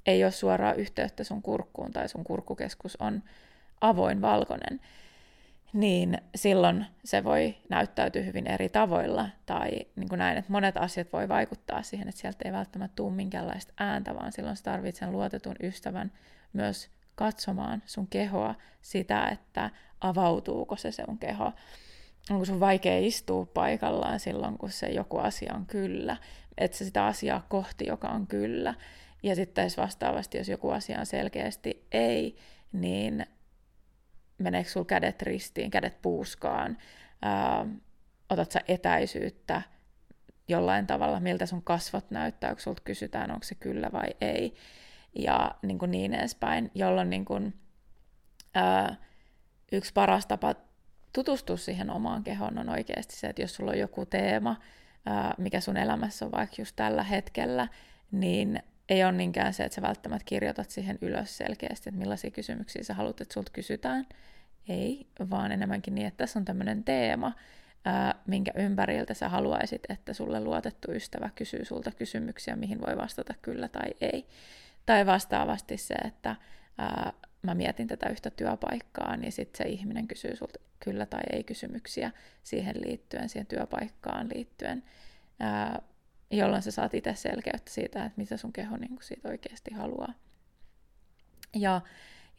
ei 0.06 0.24
ole 0.24 0.32
suoraa 0.32 0.74
yhteyttä 0.74 1.24
sun 1.24 1.42
kurkkuun 1.42 1.92
tai 1.92 2.08
sun 2.08 2.24
kurkkukeskus 2.24 2.96
on 2.96 3.22
avoin 3.80 4.20
valkoinen 4.20 4.80
niin 5.72 6.18
silloin 6.34 6.86
se 7.04 7.24
voi 7.24 7.54
näyttäytyä 7.68 8.22
hyvin 8.22 8.46
eri 8.46 8.68
tavoilla. 8.68 9.28
Tai 9.46 9.70
niin 9.96 10.08
kuin 10.08 10.18
näin, 10.18 10.38
että 10.38 10.52
monet 10.52 10.76
asiat 10.76 11.12
voi 11.12 11.28
vaikuttaa 11.28 11.82
siihen, 11.82 12.08
että 12.08 12.20
sieltä 12.20 12.38
ei 12.44 12.52
välttämättä 12.52 12.96
tule 12.96 13.12
minkäänlaista 13.12 13.72
ääntä, 13.78 14.14
vaan 14.14 14.32
silloin 14.32 14.56
sä 14.56 14.64
tarvitset 14.64 15.10
luotetun 15.10 15.56
ystävän 15.62 16.12
myös 16.52 16.90
katsomaan 17.14 17.82
sun 17.86 18.06
kehoa 18.06 18.54
sitä, 18.82 19.28
että 19.28 19.70
avautuuko 20.00 20.76
se 20.76 20.92
sun 20.92 21.18
keho. 21.18 21.52
Onko 22.30 22.44
sun 22.44 22.60
vaikea 22.60 22.98
istua 22.98 23.46
paikallaan 23.46 24.20
silloin, 24.20 24.58
kun 24.58 24.70
se 24.70 24.86
joku 24.86 25.18
asia 25.18 25.54
on 25.54 25.66
kyllä, 25.66 26.16
että 26.58 26.76
se 26.76 26.84
sitä 26.84 27.06
asiaa 27.06 27.46
kohti, 27.48 27.86
joka 27.86 28.08
on 28.08 28.26
kyllä. 28.26 28.74
Ja 29.22 29.36
sitten 29.36 29.70
vastaavasti, 29.76 30.38
jos 30.38 30.48
joku 30.48 30.70
asia 30.70 31.00
on 31.00 31.06
selkeästi 31.06 31.86
ei, 31.92 32.36
niin 32.72 33.26
meneekö 34.40 34.70
sulla 34.70 34.86
kädet 34.86 35.22
ristiin, 35.22 35.70
kädet 35.70 36.02
puuskaan, 36.02 36.78
ää, 37.22 37.66
otat 38.30 38.50
sä 38.50 38.60
etäisyyttä 38.68 39.62
jollain 40.48 40.86
tavalla, 40.86 41.20
miltä 41.20 41.46
sun 41.46 41.62
kasvot 41.62 42.10
näyttää, 42.10 42.50
kun 42.50 42.60
sulta 42.60 42.82
kysytään, 42.84 43.30
onko 43.30 43.44
se 43.44 43.54
kyllä 43.54 43.92
vai 43.92 44.08
ei, 44.20 44.54
ja 45.14 45.54
niin, 45.62 45.78
kuin 45.78 45.90
niin 45.90 46.14
edespäin, 46.14 46.70
jolloin 46.74 47.10
niin 47.10 47.24
kuin, 47.24 47.54
ää, 48.54 48.96
yksi 49.72 49.92
paras 49.92 50.26
tapa 50.26 50.54
tutustua 51.12 51.56
siihen 51.56 51.90
omaan 51.90 52.24
kehoon 52.24 52.58
on 52.58 52.68
oikeasti 52.68 53.16
se, 53.16 53.26
että 53.26 53.42
jos 53.42 53.54
sulla 53.54 53.70
on 53.70 53.78
joku 53.78 54.06
teema, 54.06 54.56
ää, 55.06 55.34
mikä 55.38 55.60
sun 55.60 55.76
elämässä 55.76 56.24
on 56.24 56.32
vaikka 56.32 56.56
just 56.58 56.76
tällä 56.76 57.02
hetkellä, 57.02 57.68
niin 58.12 58.62
ei 58.90 59.04
ole 59.04 59.12
niinkään 59.12 59.54
se, 59.54 59.64
että 59.64 59.74
sä 59.74 59.82
välttämättä 59.82 60.24
kirjoitat 60.24 60.70
siihen 60.70 60.98
ylös 61.02 61.36
selkeästi, 61.36 61.88
että 61.88 61.98
millaisia 61.98 62.30
kysymyksiä 62.30 62.82
sä 62.82 62.94
haluat, 62.94 63.20
että 63.20 63.34
sulta 63.34 63.50
kysytään. 63.52 64.06
Ei, 64.68 65.06
vaan 65.30 65.52
enemmänkin 65.52 65.94
niin, 65.94 66.06
että 66.06 66.24
tässä 66.24 66.38
on 66.38 66.44
tämmöinen 66.44 66.84
teema, 66.84 67.32
ää, 67.84 68.14
minkä 68.26 68.52
ympäriltä 68.54 69.14
sä 69.14 69.28
haluaisit, 69.28 69.82
että 69.88 70.14
sulle 70.14 70.40
luotettu 70.40 70.92
ystävä 70.92 71.30
kysyy 71.34 71.64
sulta 71.64 71.90
kysymyksiä, 71.90 72.56
mihin 72.56 72.80
voi 72.80 72.96
vastata 72.96 73.34
kyllä 73.42 73.68
tai 73.68 73.90
ei. 74.00 74.26
Tai 74.86 75.06
vastaavasti 75.06 75.76
se, 75.76 75.94
että 75.94 76.36
ää, 76.78 77.12
mä 77.42 77.54
mietin 77.54 77.88
tätä 77.88 78.08
yhtä 78.08 78.30
työpaikkaa, 78.30 79.16
niin 79.16 79.32
sitten 79.32 79.64
se 79.64 79.70
ihminen 79.70 80.08
kysyy 80.08 80.36
sulta 80.36 80.58
kyllä 80.80 81.06
tai 81.06 81.22
ei 81.32 81.44
kysymyksiä 81.44 82.10
siihen 82.42 82.76
liittyen, 82.80 83.28
siihen 83.28 83.46
työpaikkaan 83.46 84.28
liittyen. 84.34 84.82
Ää, 85.40 85.82
jolloin 86.30 86.62
sä 86.62 86.70
saat 86.70 86.94
itse 86.94 87.14
selkeyttä 87.14 87.70
siitä, 87.70 88.04
että 88.04 88.20
mitä 88.20 88.36
sun 88.36 88.52
keho 88.52 88.76
niin 88.76 88.88
kuin 88.88 89.02
siitä 89.02 89.28
oikeasti 89.28 89.74
haluaa. 89.74 90.14
Ja, 91.54 91.80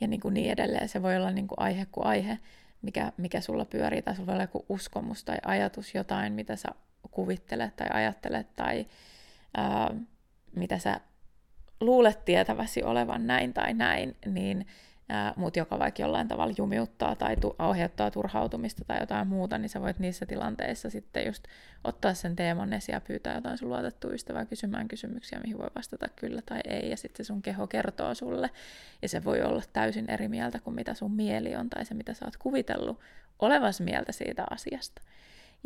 ja 0.02 0.08
niin, 0.08 0.22
kuin 0.22 0.34
niin 0.34 0.52
edelleen. 0.52 0.90
Se 0.90 1.02
voi 1.02 1.18
olla 1.18 1.32
niin 1.32 1.48
kuin 1.48 1.60
aihe 1.60 1.86
kuin 1.92 2.06
aihe, 2.06 2.40
mikä, 2.82 3.12
mikä 3.18 3.42
sulla 3.42 3.66
pyörii, 3.66 4.02
tai 4.02 4.16
sulla 4.16 4.28
voi 4.28 4.34
olla 4.34 4.44
joku 4.44 4.66
uskomus 4.70 5.24
tai 5.24 5.38
ajatus, 5.46 5.96
jotain, 5.96 6.34
mitä 6.34 6.56
sä 6.56 6.70
kuvittelet 7.12 7.76
tai 7.76 7.88
ajattelet, 7.94 8.56
tai 8.56 8.86
ää, 9.58 9.96
mitä 10.56 10.78
sä 10.78 11.00
luulet 11.80 12.26
tietäväsi 12.26 12.84
olevan 12.84 13.28
näin 13.28 13.54
tai 13.54 13.74
näin, 13.74 14.16
niin 14.26 14.68
mutta 15.36 15.60
joka 15.60 15.80
vaikka 15.80 16.02
jollain 16.02 16.28
tavalla 16.28 16.54
jumiuttaa 16.58 17.16
tai 17.16 17.36
tu- 17.38 17.56
turhautumista 18.14 18.86
tai 18.86 19.00
jotain 19.00 19.28
muuta, 19.28 19.58
niin 19.58 19.70
sä 19.70 19.82
voit 19.82 20.00
niissä 20.00 20.26
tilanteissa 20.26 20.90
sitten 20.90 21.26
just 21.26 21.44
ottaa 21.84 22.14
sen 22.14 22.36
teeman 22.36 22.74
esiin 22.74 22.94
ja 22.94 23.02
pyytää 23.02 23.36
jotain 23.36 23.58
sun 23.58 23.70
luotettua 23.70 24.12
ystävää 24.12 24.46
kysymään 24.46 24.88
kysymyksiä, 24.88 25.40
mihin 25.40 25.58
voi 25.58 25.70
vastata 25.76 26.08
kyllä 26.16 26.42
tai 26.46 26.60
ei, 26.66 26.90
ja 26.90 26.98
sitten 26.98 27.26
sun 27.26 27.42
keho 27.42 27.68
kertoo 27.68 28.16
sulle, 28.16 28.50
ja 29.02 29.10
se 29.10 29.24
voi 29.24 29.42
olla 29.42 29.62
täysin 29.74 30.10
eri 30.10 30.28
mieltä 30.28 30.60
kuin 30.60 30.76
mitä 30.76 30.94
sun 30.94 31.12
mieli 31.12 31.56
on 31.56 31.70
tai 31.70 31.86
se, 31.86 31.94
mitä 31.94 32.14
sä 32.14 32.26
oot 32.26 32.38
kuvitellut 32.38 33.00
olevas 33.40 33.82
mieltä 33.82 34.12
siitä 34.12 34.44
asiasta. 34.50 35.02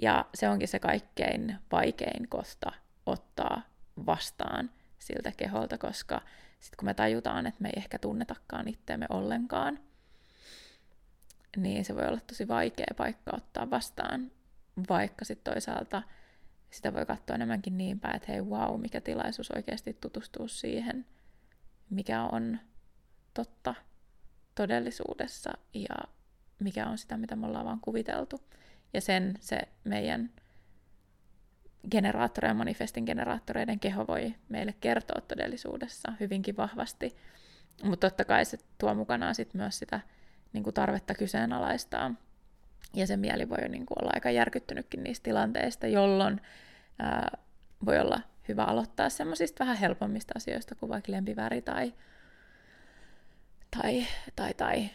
Ja 0.01 0.25
se 0.33 0.49
onkin 0.49 0.67
se 0.67 0.79
kaikkein 0.79 1.55
vaikein 1.71 2.29
kohta 2.29 2.71
ottaa 3.05 3.61
vastaan 4.05 4.69
siltä 5.05 5.31
keholta, 5.37 5.77
koska 5.77 6.21
sitten 6.59 6.77
kun 6.77 6.85
me 6.85 6.93
tajutaan, 6.93 7.47
että 7.47 7.61
me 7.61 7.67
ei 7.67 7.73
ehkä 7.77 7.99
tunnetakaan 7.99 8.67
itseämme 8.67 9.05
ollenkaan, 9.09 9.79
niin 11.57 11.85
se 11.85 11.95
voi 11.95 12.07
olla 12.07 12.19
tosi 12.27 12.47
vaikea 12.47 12.93
paikka 12.97 13.31
ottaa 13.37 13.69
vastaan, 13.69 14.31
vaikka 14.89 15.25
sitten 15.25 15.53
toisaalta 15.53 16.03
sitä 16.69 16.93
voi 16.93 17.05
katsoa 17.05 17.35
enemmänkin 17.35 17.77
niin 17.77 17.99
päin, 17.99 18.15
että 18.15 18.31
hei 18.31 18.41
wow, 18.41 18.81
mikä 18.81 19.01
tilaisuus 19.01 19.51
oikeasti 19.51 19.93
tutustua 19.93 20.47
siihen, 20.47 21.05
mikä 21.89 22.23
on 22.23 22.59
totta 23.33 23.75
todellisuudessa 24.55 25.51
ja 25.73 25.95
mikä 26.59 26.87
on 26.87 26.97
sitä, 26.97 27.17
mitä 27.17 27.35
me 27.35 27.47
ollaan 27.47 27.65
vaan 27.65 27.81
kuviteltu. 27.81 28.41
Ja 28.93 29.01
sen 29.01 29.33
se 29.39 29.59
meidän 29.83 30.31
generaattori 31.91 32.47
ja 32.47 32.53
manifestin 32.53 33.03
generaattoreiden 33.03 33.79
keho 33.79 34.07
voi 34.07 34.35
meille 34.49 34.73
kertoa 34.81 35.21
todellisuudessa 35.21 36.13
hyvinkin 36.19 36.57
vahvasti. 36.57 37.15
Mutta 37.83 38.09
totta 38.09 38.25
kai 38.25 38.45
se 38.45 38.57
tuo 38.77 38.93
mukanaan 38.93 39.35
sit 39.35 39.53
myös 39.53 39.79
sitä 39.79 39.99
niin 40.53 40.63
kuin 40.63 40.73
tarvetta 40.73 41.15
kyseenalaistaa. 41.15 42.13
Ja 42.93 43.07
se 43.07 43.17
mieli 43.17 43.49
voi 43.49 43.69
niin 43.69 43.85
kuin 43.85 43.97
olla 44.01 44.11
aika 44.13 44.31
järkyttynytkin 44.31 45.03
niistä 45.03 45.23
tilanteista, 45.23 45.87
jolloin 45.87 46.41
ää, 46.99 47.37
voi 47.85 47.99
olla 47.99 48.19
hyvä 48.47 48.63
aloittaa 48.63 49.09
semmoisista 49.09 49.59
vähän 49.59 49.77
helpommista 49.77 50.33
asioista 50.35 50.75
kuin 50.75 50.89
vaikka 50.89 51.11
lempiväri 51.11 51.61
tai, 51.61 51.93
tai, 53.81 54.05
tai, 54.35 54.53
tai 54.53 54.89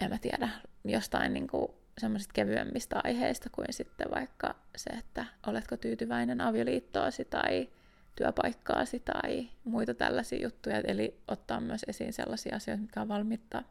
en 0.00 0.10
mä 0.10 0.18
tiedä, 0.18 0.48
jostain 0.84 1.34
niin 1.34 1.46
kuin 1.46 1.72
semmoisista 1.98 2.32
kevyemmistä 2.32 3.00
aiheista 3.04 3.50
kuin 3.50 3.66
sitten 3.70 4.10
vaikka 4.14 4.54
se, 4.76 4.90
että 4.90 5.26
oletko 5.46 5.76
tyytyväinen 5.76 6.40
avioliittoasi 6.40 7.24
tai 7.24 7.68
työpaikkaasi 8.16 9.00
tai 9.00 9.48
muita 9.64 9.94
tällaisia 9.94 10.42
juttuja. 10.42 10.80
Eli 10.80 11.20
ottaa 11.28 11.60
myös 11.60 11.84
esiin 11.88 12.12
sellaisia 12.12 12.56
asioita, 12.56 12.82
mitkä 12.82 13.00
on 13.00 13.08
valmiita, 13.08 13.62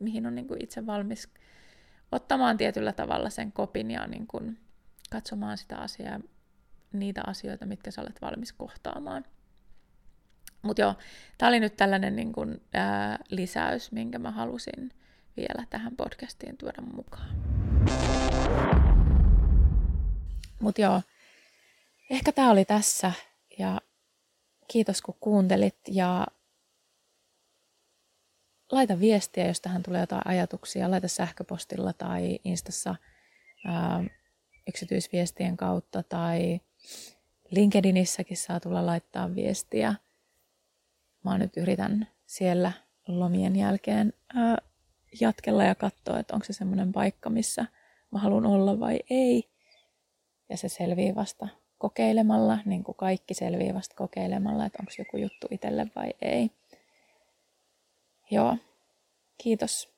mihin 0.00 0.26
on 0.26 0.34
niin 0.34 0.48
kuin 0.48 0.64
itse 0.64 0.86
valmis 0.86 1.28
ottamaan 2.12 2.56
tietyllä 2.56 2.92
tavalla 2.92 3.30
sen 3.30 3.52
kopin 3.52 3.90
ja 3.90 4.06
niin 4.06 4.26
kuin 4.26 4.58
katsomaan 5.10 5.58
sitä 5.58 5.76
asiaa, 5.76 6.20
niitä 6.92 7.22
asioita, 7.26 7.66
mitkä 7.66 7.90
sä 7.90 8.02
olet 8.02 8.22
valmis 8.22 8.52
kohtaamaan. 8.52 9.24
Mutta 10.62 10.82
joo, 10.82 10.94
tämä 11.38 11.48
oli 11.48 11.60
nyt 11.60 11.76
tällainen 11.76 12.16
niin 12.16 12.32
kun, 12.32 12.60
ää, 12.74 13.18
lisäys, 13.30 13.92
minkä 13.92 14.18
mä 14.18 14.30
halusin 14.30 14.92
vielä 15.38 15.66
tähän 15.70 15.96
podcastiin 15.96 16.56
tuoda 16.56 16.82
mukaan. 16.82 17.38
Mutta 20.60 20.80
joo, 20.80 21.02
ehkä 22.10 22.32
tämä 22.32 22.50
oli 22.50 22.64
tässä 22.64 23.12
ja 23.58 23.80
kiitos 24.68 25.02
kun 25.02 25.16
kuuntelit 25.20 25.78
ja 25.88 26.26
laita 28.72 29.00
viestiä, 29.00 29.46
jos 29.46 29.60
tähän 29.60 29.82
tulee 29.82 30.00
jotain 30.00 30.22
ajatuksia, 30.24 30.90
laita 30.90 31.08
sähköpostilla 31.08 31.92
tai 31.92 32.38
Instassa 32.44 32.94
ää, 33.66 34.04
yksityisviestien 34.68 35.56
kautta 35.56 36.02
tai 36.02 36.60
LinkedInissäkin 37.50 38.36
saa 38.36 38.60
tulla 38.60 38.86
laittaa 38.86 39.34
viestiä. 39.34 39.94
Mä 41.24 41.38
nyt 41.38 41.56
yritän 41.56 42.08
siellä 42.26 42.72
lomien 43.08 43.56
jälkeen 43.56 44.12
ää, 44.34 44.58
jatkella 45.20 45.64
ja 45.64 45.74
katsoa, 45.74 46.18
että 46.18 46.34
onko 46.34 46.44
se 46.44 46.52
semmoinen 46.52 46.92
paikka, 46.92 47.30
missä 47.30 47.66
mä 48.10 48.18
haluan 48.18 48.46
olla 48.46 48.80
vai 48.80 49.00
ei. 49.10 49.50
Ja 50.48 50.56
se 50.56 50.68
selvii 50.68 51.14
vasta 51.14 51.48
kokeilemalla, 51.78 52.58
niin 52.64 52.84
kuin 52.84 52.96
kaikki 52.96 53.34
selvii 53.34 53.74
vasta 53.74 53.94
kokeilemalla, 53.94 54.66
että 54.66 54.78
onko 54.80 54.92
joku 54.98 55.16
juttu 55.16 55.46
itselle 55.50 55.86
vai 55.96 56.10
ei. 56.22 56.50
Joo, 58.30 58.56
kiitos 59.42 59.88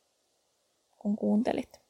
kun 0.99 1.17
kuuntelit. 1.17 1.81